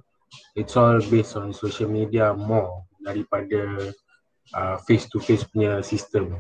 it's 0.56 0.80
all 0.80 0.98
based 1.12 1.36
on 1.36 1.52
social 1.52 1.92
media 1.92 2.32
more 2.32 2.88
daripada 3.04 3.92
uh, 4.56 4.78
face 4.88 5.12
to 5.12 5.20
face 5.20 5.44
punya 5.44 5.84
sistem 5.84 6.40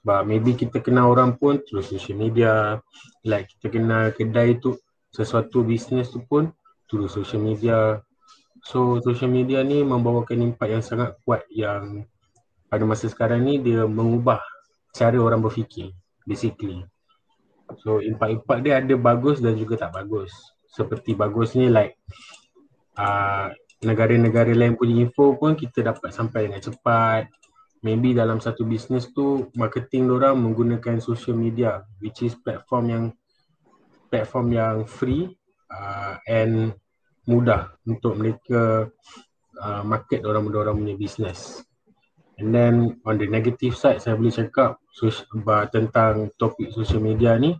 sebab 0.00 0.22
maybe 0.22 0.54
kita 0.54 0.78
kenal 0.78 1.10
orang 1.12 1.34
pun 1.34 1.58
through 1.66 1.82
social 1.82 2.14
media 2.14 2.78
like 3.26 3.50
kita 3.58 3.80
kenal 3.80 4.14
kedai 4.14 4.56
tu 4.62 4.78
sesuatu 5.10 5.66
bisnes 5.66 6.10
tu 6.10 6.22
pun 6.26 6.54
through 6.86 7.10
social 7.10 7.42
media 7.42 7.98
so 8.62 9.02
social 9.02 9.30
media 9.30 9.62
ni 9.66 9.82
membawakan 9.82 10.52
impak 10.52 10.70
yang 10.70 10.84
sangat 10.84 11.16
kuat 11.26 11.46
yang 11.50 12.06
pada 12.70 12.86
masa 12.86 13.10
sekarang 13.10 13.42
ni 13.42 13.58
dia 13.58 13.82
mengubah 13.82 14.38
cara 14.94 15.18
orang 15.18 15.42
berfikir 15.42 15.90
basically. 16.26 16.86
So 17.82 17.98
impak-impak 17.98 18.58
dia 18.62 18.78
ada 18.78 18.94
bagus 18.94 19.42
dan 19.42 19.58
juga 19.58 19.78
tak 19.78 19.94
bagus. 19.94 20.30
Seperti 20.70 21.18
bagus 21.18 21.58
ni 21.58 21.66
like 21.66 21.98
uh, 22.94 23.50
negara-negara 23.82 24.54
lain 24.54 24.78
punya 24.78 25.02
info 25.02 25.34
pun 25.34 25.58
kita 25.58 25.82
dapat 25.82 26.14
sampai 26.14 26.46
dengan 26.46 26.62
cepat. 26.62 27.26
Maybe 27.80 28.12
dalam 28.12 28.38
satu 28.38 28.68
bisnes 28.68 29.08
tu 29.10 29.48
marketing 29.56 30.12
orang 30.12 30.36
menggunakan 30.38 31.00
social 31.02 31.34
media 31.34 31.82
which 31.98 32.22
is 32.22 32.36
platform 32.38 32.84
yang 32.86 33.04
platform 34.10 34.52
yang 34.52 34.76
free 34.84 35.30
uh, 35.70 36.18
and 36.26 36.74
mudah 37.30 37.70
untuk 37.86 38.18
mereka 38.18 38.90
uh, 39.62 39.82
market 39.86 40.26
orang-orang 40.26 40.74
punya 40.76 40.94
bisnes. 40.98 41.62
And 42.40 42.50
then 42.50 42.74
on 43.04 43.20
the 43.20 43.28
negative 43.28 43.76
side 43.76 44.02
saya 44.02 44.16
boleh 44.16 44.32
cakap 44.32 44.80
social, 44.90 45.28
tentang 45.70 46.32
topik 46.40 46.72
social 46.72 46.98
media 46.98 47.36
ni 47.36 47.54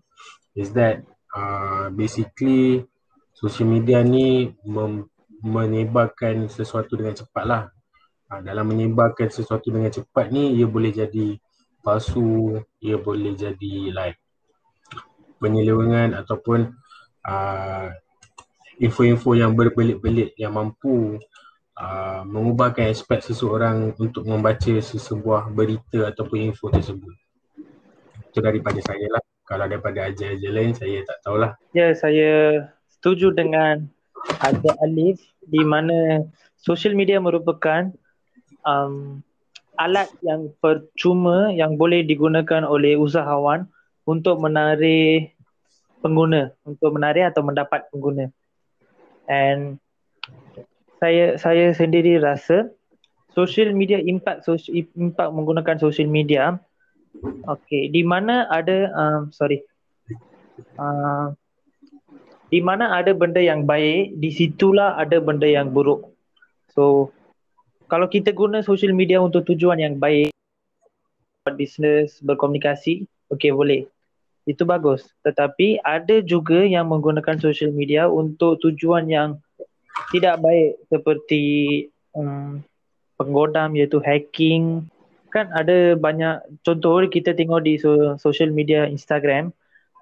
is 0.56 0.72
that 0.74 1.04
uh, 1.36 1.92
basically 1.92 2.82
social 3.36 3.68
media 3.68 4.00
ni 4.00 4.50
mem, 4.64 5.06
menyebarkan 5.40 6.48
sesuatu 6.48 6.96
dengan 6.96 7.16
cepat 7.16 7.44
lah. 7.44 7.62
Uh, 8.30 8.40
dalam 8.40 8.72
menyebarkan 8.72 9.28
sesuatu 9.28 9.68
dengan 9.68 9.92
cepat 9.92 10.32
ni 10.32 10.56
ia 10.56 10.64
boleh 10.64 10.90
jadi 10.96 11.36
palsu, 11.84 12.60
ia 12.80 12.96
boleh 12.96 13.36
jadi 13.36 13.92
like 13.92 14.20
penyelewengan 15.40 16.14
ataupun 16.14 16.76
uh, 17.24 17.88
info-info 18.80 19.36
yang 19.36 19.52
berbelit-belit 19.56 20.36
yang 20.36 20.56
mampu 20.56 21.20
uh, 21.76 22.22
mengubahkan 22.24 22.92
aspek 22.92 23.20
seseorang 23.24 23.92
untuk 23.96 24.28
membaca 24.28 24.72
sesebuah 24.80 25.52
berita 25.52 26.08
ataupun 26.08 26.52
info 26.52 26.68
tersebut. 26.72 27.12
Itu 28.30 28.38
daripada 28.40 28.78
saya 28.84 29.08
lah. 29.10 29.24
Kalau 29.48 29.66
daripada 29.66 30.06
aja-aja 30.06 30.48
lain 30.48 30.72
saya 30.78 31.02
tak 31.02 31.18
tahulah. 31.26 31.58
Ya, 31.74 31.90
saya 31.90 32.62
setuju 32.86 33.34
dengan 33.34 33.90
Azad 34.38 34.78
Alif 34.78 35.18
di 35.42 35.64
mana 35.66 36.22
social 36.54 36.94
media 36.94 37.18
merupakan 37.18 37.90
um, 38.62 39.24
alat 39.80 40.12
yang 40.22 40.52
percuma 40.60 41.50
yang 41.50 41.74
boleh 41.80 42.04
digunakan 42.04 42.62
oleh 42.68 43.00
usahawan 43.00 43.66
untuk 44.10 44.42
menarik 44.42 45.38
pengguna, 46.02 46.50
untuk 46.66 46.90
menarik 46.90 47.30
atau 47.30 47.46
mendapat 47.46 47.86
pengguna. 47.94 48.34
And 49.30 49.78
saya 50.98 51.38
saya 51.38 51.70
sendiri 51.70 52.18
rasa 52.18 52.74
social 53.30 53.70
media 53.70 54.02
impact 54.02 54.42
social 54.42 54.74
impact 54.74 55.30
menggunakan 55.30 55.78
social 55.78 56.10
media 56.10 56.58
Okay, 57.20 57.90
di 57.90 58.06
mana 58.06 58.46
ada 58.48 58.88
um, 58.94 59.22
sorry, 59.34 59.66
uh, 60.78 61.34
di 62.48 62.62
mana 62.62 62.94
ada 62.96 63.10
benda 63.12 63.42
yang 63.42 63.66
baik, 63.66 64.16
di 64.16 64.30
situlah 64.30 64.96
ada 64.96 65.18
benda 65.18 65.44
yang 65.44 65.74
buruk. 65.74 66.14
So, 66.70 67.10
kalau 67.90 68.06
kita 68.06 68.30
guna 68.30 68.62
social 68.62 68.94
media 68.94 69.18
untuk 69.18 69.42
tujuan 69.50 69.82
yang 69.82 69.98
baik, 69.98 70.30
buat 71.44 71.58
bisnes, 71.58 72.22
berkomunikasi, 72.22 73.04
okay 73.28 73.50
boleh. 73.50 73.90
Itu 74.48 74.64
bagus. 74.64 75.04
Tetapi 75.26 75.84
ada 75.84 76.20
juga 76.24 76.64
yang 76.64 76.88
menggunakan 76.88 77.36
social 77.40 77.70
media 77.70 78.08
untuk 78.08 78.60
tujuan 78.64 79.06
yang 79.06 79.36
tidak 80.10 80.40
baik 80.40 80.80
seperti 80.88 81.42
um, 82.16 82.64
penggodam 83.20 83.76
iaitu 83.76 84.00
hacking, 84.00 84.88
kan 85.30 85.46
ada 85.54 85.94
banyak 85.94 86.40
contoh 86.66 87.04
kita 87.06 87.36
tengok 87.36 87.62
di 87.62 87.78
so, 87.78 88.18
social 88.18 88.50
media 88.50 88.88
Instagram 88.88 89.54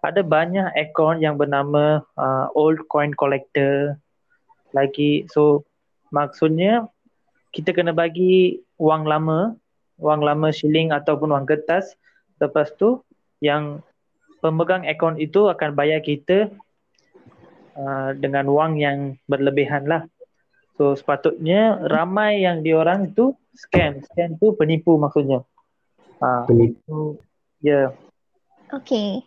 ada 0.02 0.22
banyak 0.22 0.70
akaun 0.78 1.18
yang 1.18 1.34
bernama 1.34 2.06
uh, 2.14 2.46
old 2.54 2.78
coin 2.86 3.10
collector. 3.14 3.98
Lagi 4.70 5.26
so 5.32 5.66
maksudnya 6.14 6.86
kita 7.50 7.74
kena 7.74 7.90
bagi 7.90 8.62
wang 8.78 9.08
lama 9.08 9.58
wang 9.98 10.22
lama 10.22 10.54
shilling 10.54 10.94
ataupun 10.94 11.34
wang 11.34 11.46
kertas. 11.48 11.98
Lepas 12.38 12.70
tu 12.78 13.02
yang 13.42 13.82
pemegang 14.38 14.86
akaun 14.86 15.18
itu 15.18 15.50
akan 15.50 15.74
bayar 15.74 16.00
kita 16.02 16.52
uh, 17.74 18.10
dengan 18.14 18.46
wang 18.50 18.78
yang 18.78 19.18
berlebihan 19.26 19.86
lah 19.86 20.02
so 20.78 20.94
sepatutnya 20.94 21.82
ramai 21.90 22.46
yang 22.46 22.62
diorang 22.62 23.10
itu 23.10 23.34
scam. 23.58 23.98
Scam 24.06 24.38
tu 24.38 24.54
penipu 24.54 24.94
maksudnya. 24.94 25.42
Ha, 26.22 26.46
penipu. 26.46 27.18
Ya. 27.58 27.66
Yeah. 27.66 27.88
Okay. 28.70 29.26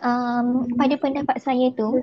Um, 0.00 0.68
pada 0.76 0.96
pendapat 0.96 1.36
saya 1.40 1.72
tu, 1.76 2.00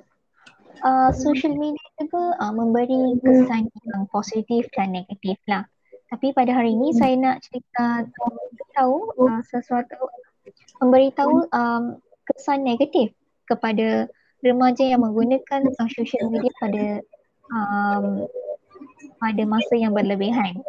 uh, 0.82 1.12
social 1.14 1.58
media 1.58 1.86
juga 1.98 2.38
uh, 2.42 2.54
memberi 2.54 3.18
kesan 3.22 3.70
yang 3.70 4.06
positif 4.14 4.70
dan 4.78 4.94
negatif 4.94 5.38
lah. 5.50 5.66
Tapi 6.14 6.30
pada 6.34 6.54
hari 6.54 6.78
ini 6.78 6.94
saya 6.94 7.18
nak 7.18 7.42
cerita 7.42 8.06
tahu 8.78 9.10
uh, 9.18 9.42
sesuatu 9.50 9.98
memberitahu 10.82 11.50
um, 11.50 11.98
kesan 12.32 12.64
negatif 12.64 13.12
kepada 13.48 14.08
remaja 14.44 14.84
yang 14.84 15.02
menggunakan 15.04 15.62
social 15.80 16.28
media 16.32 16.52
pada 16.60 16.86
um, 17.52 18.28
pada 19.24 19.44
masa 19.48 19.74
yang 19.80 19.96
berlebihan. 19.96 20.60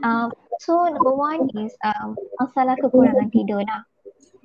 Um, 0.00 0.32
so 0.64 0.88
number 0.88 1.12
one 1.12 1.52
is 1.60 1.76
um, 1.84 2.16
masalah 2.40 2.76
kekurangan 2.80 3.28
tidur 3.28 3.60
lah. 3.64 3.84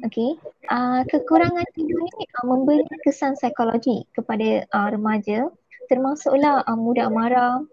Okay. 0.04 0.36
Uh, 0.68 1.08
kekurangan 1.08 1.64
tidur 1.72 2.04
ni 2.04 2.28
uh, 2.28 2.46
memberi 2.46 2.84
kesan 3.08 3.40
psikologi 3.40 4.04
kepada 4.12 4.68
uh, 4.76 4.92
remaja 4.92 5.48
termasuklah 5.88 6.68
uh, 6.68 6.76
mudah 6.76 7.08
marah 7.08 7.64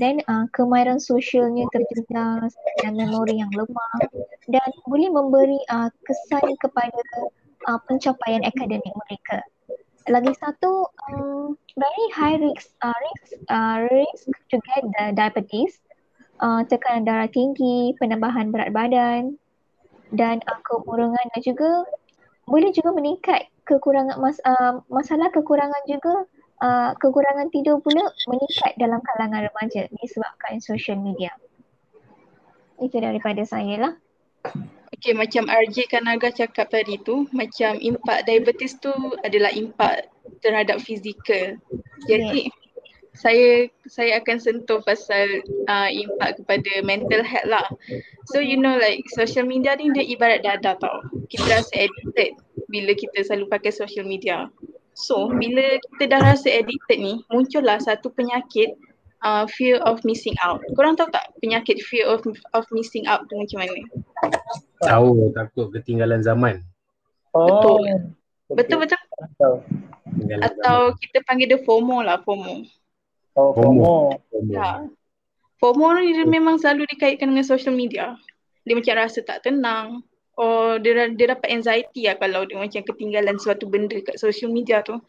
dan 0.00 0.24
uh, 0.26 0.48
kemahiran 0.50 0.98
sosialnya 0.98 1.68
terjejas 1.70 2.50
dan 2.82 2.92
memori 2.96 3.38
yang 3.38 3.52
lemah 3.52 4.00
dan 4.48 4.68
boleh 4.88 5.10
memberi 5.12 5.60
uh, 5.68 5.92
kesan 6.02 6.56
kepada 6.58 6.98
uh, 7.68 7.78
pencapaian 7.86 8.42
akademik 8.46 8.94
mereka. 9.06 9.42
Lagi 10.10 10.34
satu, 10.34 10.90
um, 11.14 11.54
very 11.78 12.06
high 12.10 12.36
risk, 12.38 12.74
uh, 12.82 12.94
risk, 12.94 13.38
uh, 13.46 13.86
risk 13.86 14.26
to 14.50 14.58
get 14.58 14.82
the 14.98 15.04
diabetes 15.14 15.78
uh, 16.42 16.60
tekanan 16.66 17.06
darah 17.06 17.30
tinggi, 17.30 17.94
penambahan 17.96 18.50
berat 18.50 18.74
badan 18.74 19.38
dan 20.12 20.42
uh, 20.50 20.60
kemurungan 20.66 21.24
dan 21.32 21.40
juga 21.40 21.86
boleh 22.44 22.74
juga 22.74 22.90
meningkat 22.92 23.48
kekurangan 23.64 24.18
mas, 24.18 24.42
uh, 24.42 24.82
masalah 24.90 25.30
kekurangan 25.30 25.82
juga 25.86 26.26
uh, 26.60 26.90
kekurangan 26.98 27.48
tidur 27.54 27.78
pula 27.78 28.02
meningkat 28.26 28.74
dalam 28.76 28.98
kalangan 29.00 29.46
remaja 29.46 29.86
disebabkan 30.02 30.58
social 30.58 30.98
media. 30.98 31.30
Itu 32.82 32.98
daripada 32.98 33.46
saya 33.46 33.74
lah. 33.78 33.94
Okay, 35.02 35.18
macam 35.18 35.50
RJ 35.50 35.90
Kanaga 35.90 36.30
cakap 36.30 36.70
tadi 36.70 36.94
tu, 37.02 37.26
macam 37.34 37.74
impak 37.74 38.22
diabetes 38.22 38.78
tu 38.78 38.94
adalah 39.26 39.50
impak 39.50 40.06
terhadap 40.38 40.78
fizikal. 40.78 41.58
Jadi, 42.06 42.46
yeah 42.46 42.62
saya 43.12 43.68
saya 43.84 44.24
akan 44.24 44.36
sentuh 44.40 44.80
pasal 44.88 45.44
uh, 45.68 45.90
impact 45.92 46.40
kepada 46.42 46.72
mental 46.80 47.20
health 47.20 47.48
lah. 47.48 47.66
So 48.32 48.40
you 48.40 48.56
know 48.56 48.80
like 48.80 49.04
social 49.12 49.44
media 49.44 49.76
ni 49.76 49.92
dia 49.92 50.04
ibarat 50.04 50.44
dada 50.44 50.80
tau. 50.80 51.04
Kita 51.28 51.60
rasa 51.60 51.72
addicted 51.76 52.40
bila 52.72 52.96
kita 52.96 53.20
selalu 53.20 53.52
pakai 53.52 53.72
social 53.72 54.08
media. 54.08 54.48
So 54.96 55.28
bila 55.28 55.76
kita 55.92 56.08
dah 56.08 56.20
rasa 56.24 56.48
addicted 56.48 56.98
ni 57.00 57.20
muncullah 57.28 57.80
satu 57.84 58.08
penyakit 58.12 58.72
uh, 59.22 59.44
fear 59.48 59.78
of 59.82 60.02
missing 60.04 60.34
out. 60.42 60.60
Korang 60.74 60.98
tahu 60.98 61.08
tak 61.10 61.32
penyakit 61.40 61.80
fear 61.86 62.06
of 62.06 62.22
of 62.54 62.64
missing 62.74 63.06
out 63.08 63.24
tu 63.30 63.38
macam 63.38 63.64
mana? 63.64 63.80
Tahu 64.82 65.32
takut 65.32 65.70
ketinggalan 65.72 66.20
zaman. 66.20 66.60
Oh. 67.32 67.48
Betul. 67.48 67.82
Betul 68.52 68.78
betul. 68.84 69.02
Atau 70.44 70.92
kita 71.00 71.24
panggil 71.24 71.48
dia 71.48 71.60
FOMO 71.64 72.04
lah 72.04 72.20
FOMO. 72.20 72.68
Oh, 73.32 73.50
FOMO. 73.56 74.20
Ya. 74.52 74.84
FOMO 75.56 75.86
ni 75.96 76.12
dia 76.12 76.28
memang 76.28 76.60
selalu 76.60 76.84
dikaitkan 76.92 77.32
dengan 77.32 77.46
social 77.46 77.72
media. 77.72 78.18
Dia 78.68 78.76
macam 78.76 78.94
rasa 79.00 79.24
tak 79.24 79.48
tenang. 79.48 80.04
Oh, 80.36 80.80
dia, 80.80 81.12
dia 81.12 81.32
dapat 81.32 81.48
anxiety 81.52 82.08
lah 82.08 82.16
kalau 82.16 82.44
dia 82.48 82.56
macam 82.56 82.80
ketinggalan 82.84 83.36
suatu 83.36 83.68
benda 83.68 84.00
kat 84.00 84.20
social 84.20 84.52
media 84.52 84.84
tu. 84.84 85.00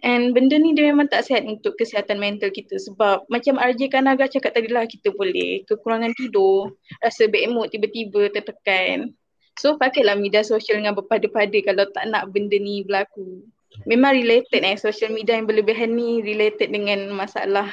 And 0.00 0.32
benda 0.32 0.56
ni 0.56 0.72
dia 0.72 0.88
memang 0.88 1.12
tak 1.12 1.28
sihat 1.28 1.44
untuk 1.44 1.76
kesihatan 1.76 2.16
mental 2.16 2.48
kita 2.48 2.80
sebab 2.80 3.28
macam 3.28 3.60
RJ 3.60 3.92
Kanaga 3.92 4.32
cakap 4.32 4.56
tadi 4.56 4.72
lah 4.72 4.88
kita 4.88 5.12
boleh 5.12 5.60
kekurangan 5.68 6.16
tidur, 6.16 6.72
rasa 7.04 7.28
bad 7.28 7.52
mood 7.52 7.68
tiba-tiba 7.68 8.32
tertekan. 8.32 9.12
So 9.60 9.76
pakailah 9.76 10.16
media 10.16 10.40
sosial 10.40 10.80
dengan 10.80 10.96
berpada-pada 10.96 11.58
kalau 11.60 11.84
tak 11.92 12.08
nak 12.08 12.32
benda 12.32 12.56
ni 12.56 12.80
berlaku 12.80 13.44
memang 13.84 14.16
related 14.16 14.64
eh 14.64 14.80
social 14.80 15.12
media 15.12 15.36
yang 15.36 15.44
berlebihan 15.44 15.92
ni 15.92 16.24
related 16.24 16.72
dengan 16.72 17.12
masalah 17.12 17.68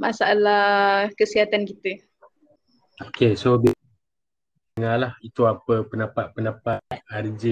masalah 0.00 1.06
kesihatan 1.20 1.68
kita. 1.68 2.00
Okay 3.12 3.36
so 3.36 3.60
dengarlah 4.72 5.12
itu 5.20 5.44
apa 5.44 5.84
pendapat-pendapat 5.84 6.80
RJ 7.12 7.44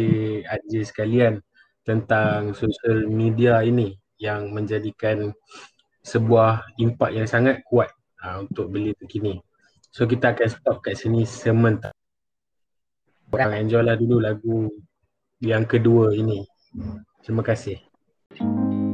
RJ 0.48 0.72
sekalian 0.88 1.44
tentang 1.84 2.56
social 2.56 3.04
media 3.12 3.60
ini 3.60 3.94
yang 4.16 4.52
menjadikan 4.52 5.32
sebuah 6.06 6.78
impak 6.78 7.10
yang 7.12 7.26
sangat 7.26 7.66
kuat 7.66 7.90
uh, 8.22 8.46
untuk 8.46 8.70
beli 8.70 8.94
terkini. 8.94 9.42
So 9.90 10.04
kita 10.06 10.36
akan 10.36 10.48
stop 10.48 10.76
kat 10.84 10.96
sini 10.96 11.24
sementara. 11.24 11.94
Korang 13.26 13.58
enjoy 13.58 13.82
lah 13.82 13.98
dulu 13.98 14.22
lagu 14.22 14.70
yang 15.42 15.66
kedua 15.66 16.14
ini. 16.14 16.46
Terima 17.26 17.42
kasih. 17.42 17.80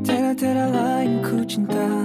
Tiada-tiada 0.02 0.72
lain 0.72 1.20
ku 1.20 1.44
cinta 1.44 2.01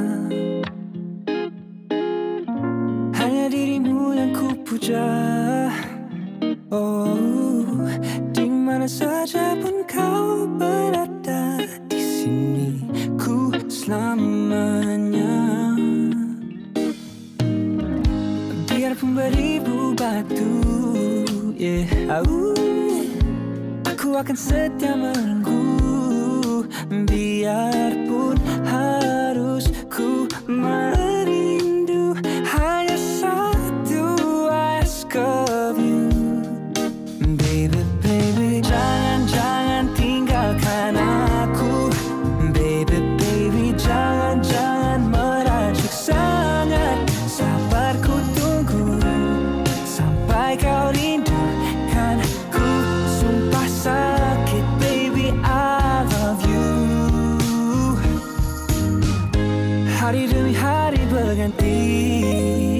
berhenti 61.27 61.79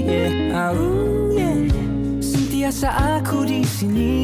yeah. 0.07 0.71
Oh, 0.71 1.35
yeah. 1.35 1.67
Sentiasa 2.23 3.19
aku 3.19 3.43
di 3.43 3.67
sini 3.67 4.15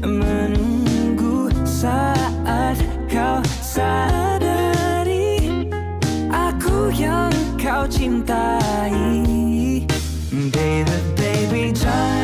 Menunggu 0.00 1.52
saat 1.68 2.80
kau 3.12 3.44
sadari 3.60 5.44
Aku 6.32 6.88
yang 6.96 7.28
kau 7.60 7.84
cintai 7.84 8.96
Baby, 10.32 10.96
baby, 11.12 11.62
try. 11.76 12.21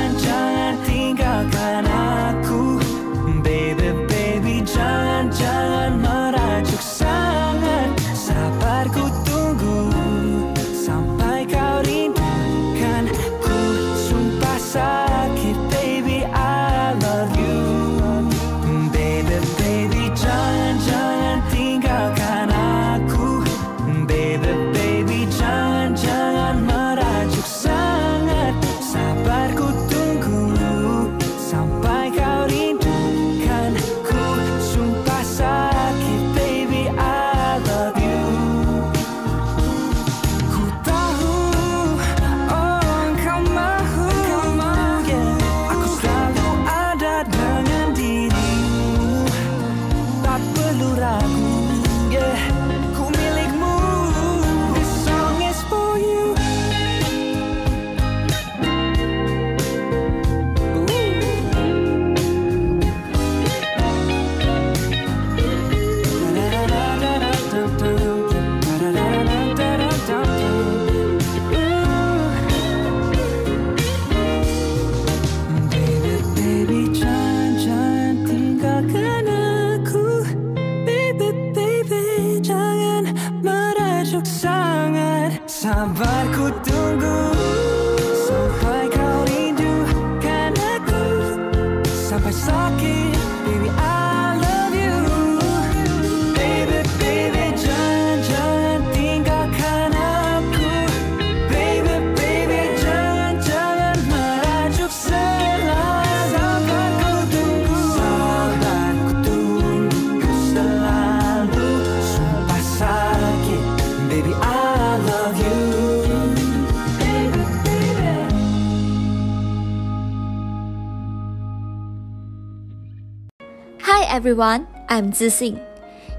Everyone, 124.29 124.69
I'm 124.91 125.11
Zixing. 125.11 125.57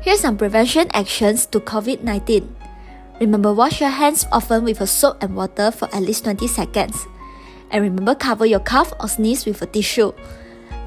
Here's 0.02 0.22
some 0.22 0.36
prevention 0.36 0.89
actions 0.98 1.45
to 1.54 1.60
COVID-19. 1.62 2.41
Remember 3.22 3.54
wash 3.54 3.82
your 3.82 3.93
hands 3.93 4.26
often 4.32 4.63
with 4.63 4.82
a 4.82 4.88
soap 4.88 5.22
and 5.22 5.36
water 5.36 5.69
for 5.69 5.86
at 5.93 6.02
least 6.02 6.24
20 6.24 6.48
seconds. 6.48 7.06
And 7.69 7.84
remember 7.84 8.15
cover 8.15 8.48
your 8.48 8.65
cough 8.65 8.91
or 9.00 9.08
sneeze 9.08 9.45
with 9.45 9.62
a 9.62 9.67
tissue. 9.67 10.12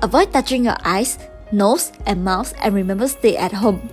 Avoid 0.03 0.33
touching 0.33 0.65
your 0.65 0.75
eyes, 0.83 1.17
nose 1.53 1.93
and 2.11 2.25
mouth 2.25 2.59
and 2.59 2.75
remember 2.75 3.07
stay 3.07 3.37
at 3.37 3.53
home. 3.53 3.89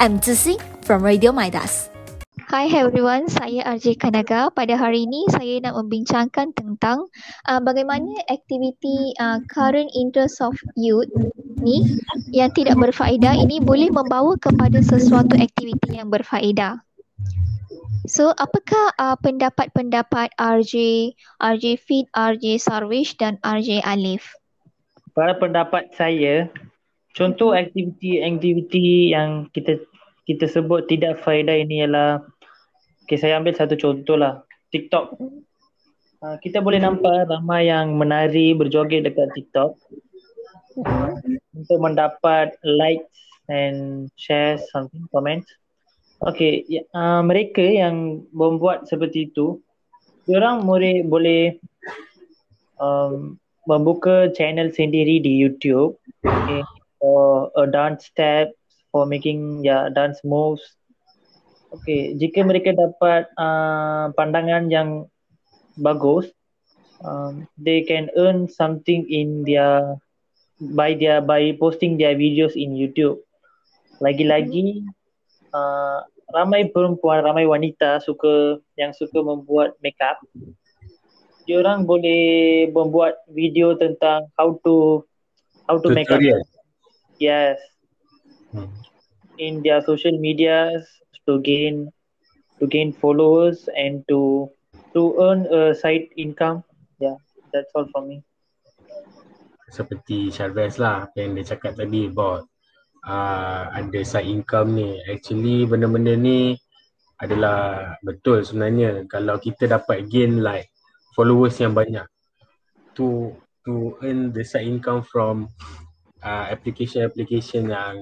I'm 0.00 0.18
Zixing 0.20 0.56
from 0.82 1.04
Radio 1.04 1.32
Midas. 1.32 1.90
Hi 2.46 2.70
everyone, 2.72 3.26
saya 3.26 3.68
RJ 3.74 4.00
Kanaga. 4.00 4.48
Pada 4.54 4.80
hari 4.80 5.04
ini 5.04 5.28
saya 5.28 5.60
nak 5.60 5.82
membincangkan 5.82 6.54
tentang 6.56 7.04
uh, 7.44 7.60
bagaimana 7.60 8.16
aktiviti 8.30 9.12
uh, 9.20 9.44
current 9.50 9.90
interest 9.92 10.40
of 10.40 10.56
youth 10.72 11.10
ni 11.66 11.98
yang 12.30 12.54
tidak 12.54 12.78
berfaedah 12.78 13.34
ini 13.34 13.58
boleh 13.58 13.90
membawa 13.90 14.38
kepada 14.38 14.78
sesuatu 14.78 15.34
aktiviti 15.34 15.98
yang 15.98 16.06
berfaedah. 16.06 16.78
So, 18.06 18.30
apakah 18.38 18.94
uh, 19.02 19.18
pendapat-pendapat 19.18 20.30
RJ, 20.38 20.74
RJ 21.42 21.64
Fit, 21.82 22.06
RJ 22.14 22.62
Sarwish 22.62 23.18
dan 23.18 23.42
RJ 23.42 23.82
Alif? 23.82 24.30
Pada 25.10 25.34
pendapat 25.34 25.90
saya, 25.98 26.46
contoh 27.18 27.50
aktiviti-aktiviti 27.50 29.10
yang 29.10 29.50
kita 29.50 29.82
kita 30.22 30.46
sebut 30.46 30.86
tidak 30.86 31.18
faedah 31.18 31.58
ini 31.58 31.82
ialah 31.82 32.22
Okay, 33.06 33.22
saya 33.22 33.38
ambil 33.38 33.54
satu 33.54 33.78
contoh 33.78 34.18
lah. 34.18 34.42
TikTok. 34.74 35.14
Uh, 36.18 36.36
kita 36.42 36.58
boleh 36.58 36.82
nampak 36.82 37.30
ramai 37.30 37.70
yang 37.70 37.94
menari, 37.94 38.50
berjoget 38.50 39.06
dekat 39.06 39.30
TikTok. 39.30 39.78
Uh, 40.76 41.16
untuk 41.56 41.80
mendapat 41.80 42.52
likes 42.60 43.08
and 43.48 44.12
share 44.20 44.60
something, 44.68 45.08
comments. 45.08 45.48
Okay, 46.20 46.68
ya, 46.68 46.84
uh, 46.92 47.24
mereka 47.24 47.64
yang 47.64 48.28
membuat 48.28 48.84
seperti 48.84 49.32
itu, 49.32 49.60
orang 50.28 50.68
boleh 50.68 51.00
boleh 51.00 51.56
um, 52.76 53.40
membuka 53.64 54.28
channel 54.36 54.68
sendiri 54.68 55.16
di 55.20 55.32
YouTube. 55.32 55.96
Okay, 56.24 56.60
for 57.00 57.48
a 57.56 57.64
dance 57.64 58.08
step, 58.12 58.52
for 58.92 59.08
making 59.08 59.64
yeah 59.64 59.88
dance 59.88 60.20
moves. 60.28 60.64
Okay, 61.72 62.16
jika 62.20 62.44
mereka 62.44 62.76
dapat 62.76 63.32
uh, 63.40 64.12
pandangan 64.12 64.68
yang 64.68 65.08
bagus, 65.80 66.28
um, 67.00 67.48
they 67.60 67.84
can 67.84 68.12
earn 68.16 68.48
something 68.48 69.04
in 69.08 69.44
their 69.44 70.00
by 70.60 70.96
their 70.96 71.20
by 71.20 71.52
posting 71.60 71.96
their 72.00 72.16
videos 72.16 72.56
in 72.56 72.72
YouTube. 72.72 73.20
Lagi-lagi 74.00 74.84
uh, 75.52 76.04
ramai 76.32 76.68
perempuan, 76.72 77.24
ramai 77.24 77.48
wanita 77.48 78.00
suka 78.04 78.60
yang 78.76 78.92
suka 78.92 79.20
membuat 79.20 79.76
makeup. 79.80 80.20
Diorang 81.46 81.86
boleh 81.86 82.66
membuat 82.74 83.22
video 83.30 83.78
tentang 83.78 84.26
how 84.34 84.58
to 84.66 85.06
how 85.70 85.78
to 85.78 85.88
make 85.94 86.10
up. 86.10 86.18
Tutorial. 86.18 86.42
Yes. 87.22 87.56
Hmm. 88.50 88.68
In 89.38 89.62
their 89.62 89.84
social 89.84 90.16
medias 90.18 90.84
to 91.28 91.38
gain 91.44 91.92
to 92.58 92.66
gain 92.66 92.92
followers 92.92 93.68
and 93.76 94.02
to 94.08 94.50
to 94.96 95.14
earn 95.20 95.46
a 95.52 95.76
side 95.76 96.08
income. 96.16 96.64
Yeah, 96.98 97.20
that's 97.52 97.70
all 97.76 97.86
from 97.92 98.08
me. 98.08 98.24
Seperti 99.70 100.30
Charles 100.30 100.78
lah 100.78 101.10
apa 101.10 101.16
yang 101.22 101.34
dia 101.36 101.56
cakap 101.56 101.74
tadi 101.74 102.06
about 102.06 102.46
uh, 103.06 103.70
ada 103.74 104.00
side 104.06 104.30
income 104.30 104.78
ni. 104.78 104.98
Actually 105.06 105.66
benda-benda 105.66 106.14
ni 106.14 106.54
adalah 107.18 107.94
betul 108.04 108.42
sebenarnya. 108.46 109.04
Kalau 109.10 109.38
kita 109.42 109.66
dapat 109.66 110.06
gain 110.06 110.42
like 110.42 110.70
followers 111.16 111.56
yang 111.58 111.72
banyak 111.72 112.04
to 112.96 113.34
to 113.66 113.98
earn 114.00 114.30
the 114.32 114.46
side 114.46 114.64
income 114.64 115.02
from 115.02 115.50
uh, 116.22 116.46
application-application 116.48 117.68
yang 117.68 118.00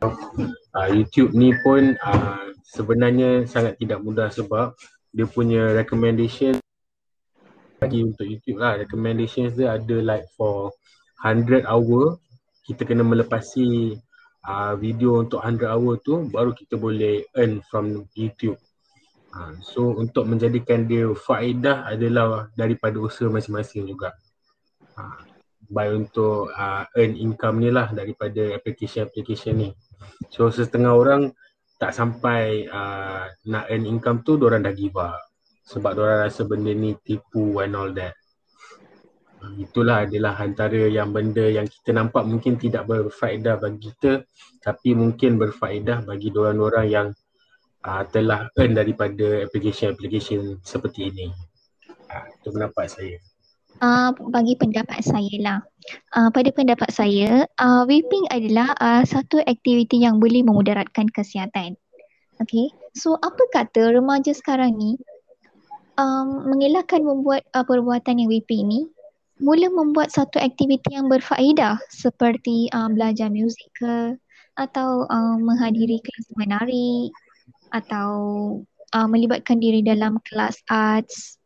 uh, 0.00 0.88
YouTube 0.90 1.34
ni 1.34 1.52
pun 1.62 1.98
uh, 2.00 2.50
sebenarnya 2.64 3.44
sangat 3.50 3.76
tidak 3.78 4.00
mudah 4.00 4.30
sebab 4.30 4.72
dia 5.14 5.26
punya 5.30 5.74
recommendation 5.74 6.58
bagi 7.84 8.00
untuk 8.00 8.24
YouTube 8.24 8.64
lah 8.64 8.80
recommendations 8.80 9.52
dia 9.52 9.76
ada 9.76 9.96
like 10.00 10.24
for 10.32 10.72
100 11.20 11.68
hour 11.68 12.16
kita 12.64 12.88
kena 12.88 13.04
melepasi 13.04 14.00
uh, 14.48 14.72
video 14.80 15.20
untuk 15.20 15.44
100 15.44 15.68
hour 15.68 16.00
tu 16.00 16.24
baru 16.32 16.56
kita 16.56 16.80
boleh 16.80 17.28
earn 17.36 17.60
from 17.68 18.08
YouTube. 18.16 18.56
Uh, 19.36 19.52
so 19.60 19.92
untuk 20.00 20.24
menjadikan 20.24 20.88
dia 20.88 21.12
faedah 21.12 21.84
adalah 21.84 22.48
daripada 22.56 22.96
usaha 22.96 23.28
masing-masing 23.28 23.84
juga. 23.84 24.16
uh, 24.96 25.20
by 25.68 25.88
untuk 25.92 26.52
uh, 26.52 26.84
earn 26.96 27.16
income 27.16 27.60
ni 27.60 27.72
lah 27.72 27.92
daripada 27.92 28.52
application-application 28.52 29.54
ni. 29.56 29.70
So 30.32 30.48
setengah 30.48 30.92
orang 30.92 31.32
tak 31.80 31.92
sampai 31.92 32.68
uh, 32.68 33.28
nak 33.48 33.64
earn 33.68 33.84
income 33.84 34.24
tu 34.24 34.40
orang 34.40 34.64
dah 34.64 34.72
give 34.72 34.96
up 34.96 35.33
sebab 35.64 35.96
orang 35.96 36.28
rasa 36.28 36.44
benda 36.44 36.70
ni 36.76 36.92
tipu 37.00 37.58
and 37.64 37.74
all 37.74 37.90
that. 37.92 38.12
Itulah 39.60 40.08
adalah 40.08 40.40
antara 40.40 40.88
yang 40.88 41.12
benda 41.12 41.44
yang 41.44 41.68
kita 41.68 41.92
nampak 41.92 42.24
mungkin 42.24 42.56
tidak 42.56 42.88
berfaedah 42.88 43.60
bagi 43.60 43.92
kita 43.92 44.24
tapi 44.64 44.96
mungkin 44.96 45.36
berfaedah 45.36 46.08
bagi 46.08 46.32
orang-orang 46.32 46.86
yang 46.88 47.08
uh, 47.84 48.02
telah 48.08 48.48
earn 48.56 48.72
daripada 48.72 49.44
application-application 49.44 50.64
seperti 50.64 51.12
ini. 51.12 51.28
Uh, 52.08 52.24
itu 52.40 52.48
pendapat 52.48 52.88
saya. 52.88 53.16
Uh, 53.84 54.16
bagi 54.32 54.56
pendapat 54.56 55.04
saya 55.04 55.34
lah. 55.44 55.58
Uh, 56.16 56.32
pada 56.32 56.48
pendapat 56.54 56.88
saya, 56.88 57.44
uh, 57.60 57.84
vaping 57.84 58.24
adalah 58.32 58.72
uh, 58.80 59.04
satu 59.04 59.44
aktiviti 59.44 60.00
yang 60.00 60.22
boleh 60.22 60.40
memudaratkan 60.40 61.10
kesihatan. 61.12 61.76
Okay, 62.40 62.72
so 62.96 63.14
apa 63.20 63.44
kata 63.52 63.94
remaja 63.94 64.34
sekarang 64.34 64.74
ni 64.74 64.98
um, 65.98 66.48
mengelakkan 66.50 67.02
membuat 67.02 67.46
uh, 67.54 67.64
perbuatan 67.66 68.20
yang 68.20 68.30
vaping 68.30 68.66
ni 68.66 68.80
mula 69.42 69.66
membuat 69.66 70.14
satu 70.14 70.38
aktiviti 70.38 70.94
yang 70.94 71.10
berfaedah 71.10 71.78
seperti 71.90 72.70
uh, 72.70 72.86
belajar 72.86 73.28
muzik 73.30 73.66
ke 73.74 74.14
atau 74.54 75.10
uh, 75.10 75.36
menghadiri 75.42 75.98
kelas 75.98 76.26
menari 76.38 77.10
atau 77.74 78.10
uh, 78.94 79.08
melibatkan 79.10 79.58
diri 79.58 79.82
dalam 79.82 80.22
kelas 80.30 80.62
arts 80.70 81.42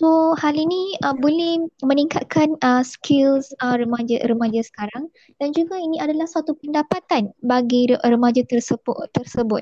So 0.00 0.32
hal 0.40 0.56
ini 0.56 0.96
uh, 1.04 1.12
boleh 1.12 1.68
meningkatkan 1.84 2.56
uh, 2.64 2.80
skills 2.80 3.52
uh, 3.60 3.76
remaja-remaja 3.76 4.64
sekarang 4.64 5.12
dan 5.36 5.52
juga 5.52 5.76
ini 5.76 6.00
adalah 6.00 6.24
satu 6.24 6.56
pendapatan 6.56 7.36
bagi 7.44 7.84
remaja 8.00 8.40
tersebut. 8.48 9.12
tersebut. 9.12 9.60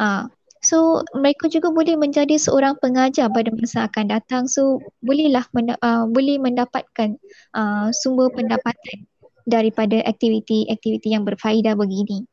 Uh, 0.00 0.32
so 0.68 1.00
mereka 1.16 1.48
juga 1.48 1.72
boleh 1.72 1.96
menjadi 1.96 2.36
seorang 2.36 2.76
pengajar 2.84 3.32
pada 3.32 3.48
masa 3.56 3.88
akan 3.88 4.12
datang. 4.12 4.44
So 4.44 4.84
bolehlah 5.00 5.48
menda- 5.56 5.80
uh, 5.80 6.04
boleh 6.04 6.36
mendapatkan 6.36 7.16
uh, 7.56 7.88
sumber 7.96 8.28
pendapatan 8.36 9.08
daripada 9.48 10.04
aktiviti-aktiviti 10.04 11.16
yang 11.16 11.24
berfaedah 11.24 11.72
begini 11.72 12.28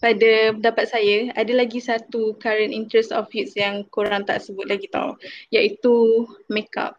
pada 0.00 0.56
pendapat 0.56 0.88
saya 0.88 1.28
ada 1.36 1.52
lagi 1.52 1.78
satu 1.78 2.34
current 2.40 2.72
interest 2.72 3.12
of 3.12 3.28
youth 3.36 3.52
yang 3.52 3.84
korang 3.92 4.24
tak 4.24 4.40
sebut 4.40 4.64
lagi 4.64 4.88
tau 4.88 5.20
iaitu 5.52 6.24
makeup. 6.48 6.96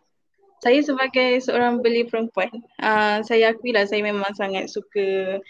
Saya 0.61 0.77
sebagai 0.85 1.41
seorang 1.41 1.81
beli 1.81 2.05
perempuan, 2.05 2.53
uh, 2.77 3.25
saya 3.25 3.49
akui 3.49 3.73
lah 3.73 3.89
saya 3.89 4.05
memang 4.05 4.29
sangat 4.37 4.69
suka 4.69 5.41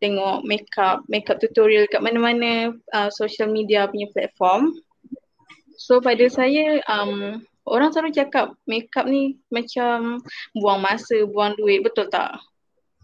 tengok 0.00 0.42
makeup, 0.48 1.04
makeup 1.06 1.38
tutorial 1.38 1.84
kat 1.92 2.00
mana-mana 2.00 2.72
uh, 2.96 3.12
social 3.12 3.52
media 3.52 3.86
punya 3.86 4.08
platform. 4.10 4.72
So 5.76 6.00
pada 6.00 6.24
saya 6.32 6.80
um, 6.88 7.44
orang 7.68 7.92
selalu 7.92 8.16
cakap 8.16 8.56
makeup 8.64 9.04
ni 9.06 9.36
macam 9.52 10.24
buang 10.56 10.80
masa, 10.80 11.24
buang 11.28 11.54
duit, 11.60 11.84
betul 11.84 12.08
tak? 12.08 12.40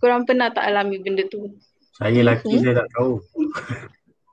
Korang 0.01 0.29
pernah 0.29 0.53
tak 0.53 0.69
alami 0.69 1.01
benda 1.01 1.25
tu? 1.29 1.53
Saya 1.97 2.21
lelaki 2.21 2.61
saya 2.61 2.85
tak 2.85 2.89
tahu. 2.93 3.21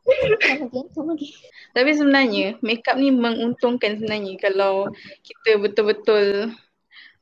Tapi 1.76 1.92
sebenarnya 1.96 2.60
makeup 2.60 3.00
ni 3.00 3.12
menguntungkan 3.12 3.96
sebenarnya 4.00 4.36
kalau 4.44 4.92
kita 5.24 5.56
betul-betul 5.64 6.52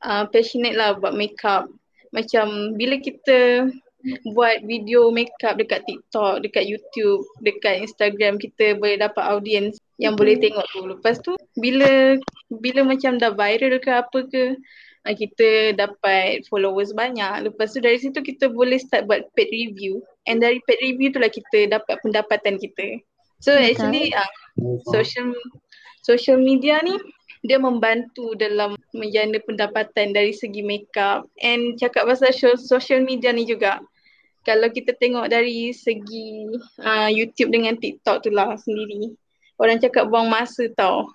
uh, 0.02 0.24
passionate 0.34 0.74
lah 0.74 0.98
buat 0.98 1.14
makeup. 1.14 1.70
Macam 2.10 2.76
bila 2.76 2.98
kita 2.98 3.70
buat 4.34 4.66
video 4.66 5.10
makeup 5.14 5.58
dekat 5.58 5.86
TikTok, 5.86 6.42
dekat 6.42 6.66
YouTube, 6.66 7.22
dekat 7.42 7.86
Instagram 7.86 8.38
kita 8.38 8.78
boleh 8.78 8.98
dapat 8.98 9.22
audience 9.22 9.78
yang 10.02 10.18
boleh 10.18 10.38
tengok 10.38 10.66
tu. 10.74 10.80
Lepas 10.86 11.22
tu 11.22 11.32
bila 11.58 12.18
bila 12.50 12.82
macam 12.82 13.16
dah 13.16 13.32
viral 13.32 13.78
ke 13.78 13.90
apa 13.90 14.18
ke 14.26 14.58
uh, 15.06 15.14
kita 15.14 15.78
dapat 15.78 16.42
followers 16.50 16.90
banyak. 16.94 17.46
Lepas 17.46 17.74
tu 17.74 17.78
dari 17.78 17.98
situ 18.02 18.18
kita 18.18 18.50
boleh 18.50 18.78
start 18.82 19.06
buat 19.06 19.30
paid 19.38 19.50
review 19.50 20.02
and 20.26 20.42
dari 20.42 20.58
paid 20.66 20.80
review 20.82 21.14
tu 21.14 21.22
lah 21.22 21.30
kita 21.30 21.70
dapat 21.70 21.98
pendapatan 22.02 22.58
kita. 22.58 22.98
So 23.42 23.54
actually 23.54 24.14
uh, 24.14 24.30
social 24.90 25.34
social 26.02 26.38
media 26.38 26.82
ni 26.82 26.98
dia 27.42 27.58
membantu 27.58 28.38
dalam 28.38 28.78
menjana 28.94 29.42
pendapatan 29.42 30.14
dari 30.14 30.30
segi 30.30 30.62
makeup 30.62 31.26
and 31.42 31.74
cakap 31.74 32.06
pasal 32.06 32.30
social 32.54 33.02
media 33.02 33.34
ni 33.34 33.42
juga 33.42 33.82
kalau 34.42 34.68
kita 34.70 34.94
tengok 34.98 35.26
dari 35.30 35.70
segi 35.74 36.50
uh, 36.82 37.10
YouTube 37.10 37.54
dengan 37.54 37.78
TikTok 37.78 38.26
tu 38.26 38.30
lah 38.30 38.54
sendiri 38.58 39.14
orang 39.58 39.78
cakap 39.78 40.10
buang 40.10 40.30
masa 40.30 40.66
tau 40.74 41.10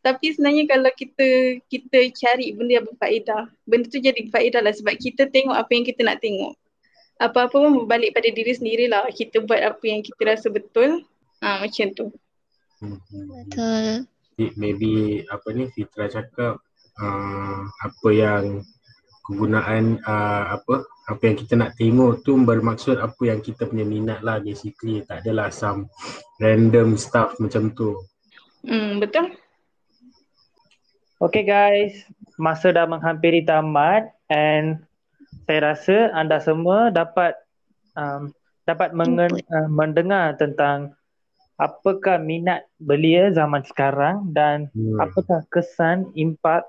tapi 0.00 0.32
sebenarnya 0.32 0.64
kalau 0.64 0.90
kita 0.96 1.60
kita 1.68 1.98
cari 2.16 2.56
benda 2.56 2.80
yang 2.80 2.86
berfaedah 2.88 3.50
benda 3.68 3.86
tu 3.90 4.00
jadi 4.00 4.22
faedah 4.32 4.64
lah 4.64 4.72
sebab 4.72 4.96
kita 4.96 5.28
tengok 5.28 5.54
apa 5.54 5.70
yang 5.76 5.84
kita 5.84 6.00
nak 6.06 6.18
tengok 6.24 6.56
apa-apa 7.20 7.52
pun 7.52 7.84
berbalik 7.84 8.16
pada 8.16 8.32
diri 8.32 8.52
sendiri 8.56 8.88
lah. 8.88 9.04
Kita 9.12 9.44
buat 9.44 9.60
apa 9.60 9.84
yang 9.84 10.00
kita 10.00 10.24
rasa 10.24 10.48
betul. 10.48 11.04
Ha, 11.44 11.68
macam 11.68 11.86
tu. 11.92 12.06
Betul. 12.80 14.08
Maybe 14.56 15.20
apa 15.28 15.52
ni 15.52 15.68
Fitra 15.68 16.08
cakap 16.08 16.64
uh, 16.96 17.60
apa 17.68 18.08
yang 18.08 18.64
kegunaan 19.28 20.00
uh, 20.00 20.56
apa 20.56 20.88
apa 21.10 21.22
yang 21.26 21.36
kita 21.36 21.54
nak 21.58 21.74
tengok 21.74 22.22
tu 22.22 22.38
bermaksud 22.38 23.02
apa 23.02 23.22
yang 23.26 23.42
kita 23.42 23.66
punya 23.66 23.82
minat 23.82 24.22
lah 24.22 24.38
basically 24.38 25.02
tak 25.02 25.26
adalah 25.26 25.50
some 25.50 25.90
random 26.38 26.94
stuff 26.94 27.34
macam 27.42 27.74
tu. 27.74 27.98
Hmm 28.62 29.02
betul. 29.02 29.34
Okay 31.20 31.44
guys, 31.44 31.92
masa 32.40 32.72
dah 32.72 32.88
menghampiri 32.88 33.44
tamat 33.44 34.08
and 34.30 34.80
saya 35.44 35.74
rasa 35.74 36.14
anda 36.14 36.38
semua 36.38 36.88
dapat 36.94 37.34
um, 37.98 38.30
dapat 38.64 38.94
mengen, 38.94 39.34
uh, 39.50 39.68
mendengar 39.68 40.38
tentang 40.38 40.94
apakah 41.60 42.16
minat 42.16 42.64
belia 42.80 43.28
zaman 43.34 43.66
sekarang 43.66 44.30
dan 44.32 44.72
hmm. 44.72 44.96
apakah 44.96 45.44
kesan, 45.52 46.08
impak 46.16 46.64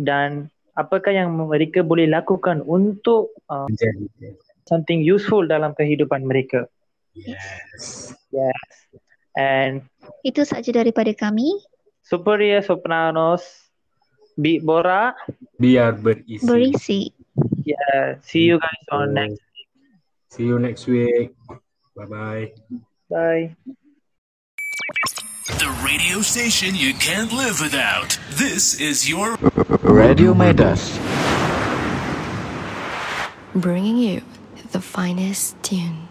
dan 0.00 0.48
apakah 0.74 1.12
yang 1.14 1.32
mereka 1.34 1.82
boleh 1.82 2.06
lakukan 2.06 2.62
untuk 2.64 3.34
uh, 3.50 3.66
something 4.70 5.02
useful 5.02 5.46
dalam 5.46 5.74
kehidupan 5.74 6.22
mereka. 6.26 6.70
Yes. 7.14 8.14
Yes. 8.30 8.70
And 9.34 9.86
itu 10.26 10.42
saja 10.46 10.70
daripada 10.70 11.10
kami. 11.14 11.58
Superior 12.02 12.62
Sopranos 12.66 13.42
Big 14.34 14.62
Bora 14.62 15.14
biar 15.58 15.98
berisi. 15.98 16.46
Berisi. 16.46 17.00
Yeah. 17.66 18.18
See 18.22 18.46
you 18.46 18.58
guys 18.58 18.86
on 18.90 19.14
next 19.14 19.42
week. 19.54 19.68
See 20.30 20.46
you 20.46 20.58
next 20.58 20.84
week. 20.86 21.34
Bye 21.94 22.50
bye. 23.10 23.54
Bye. 25.48 25.54
The 25.54 25.82
radio 25.84 26.20
station 26.22 26.74
you 26.74 26.94
can't 26.94 27.32
live 27.32 27.60
without. 27.60 28.18
This 28.30 28.80
is 28.80 29.08
your 29.08 29.36
Radio 29.82 30.34
Midas. 30.34 30.98
Bringing 33.54 33.96
you 33.96 34.22
the 34.72 34.80
finest 34.80 35.60
tune. 35.62 36.09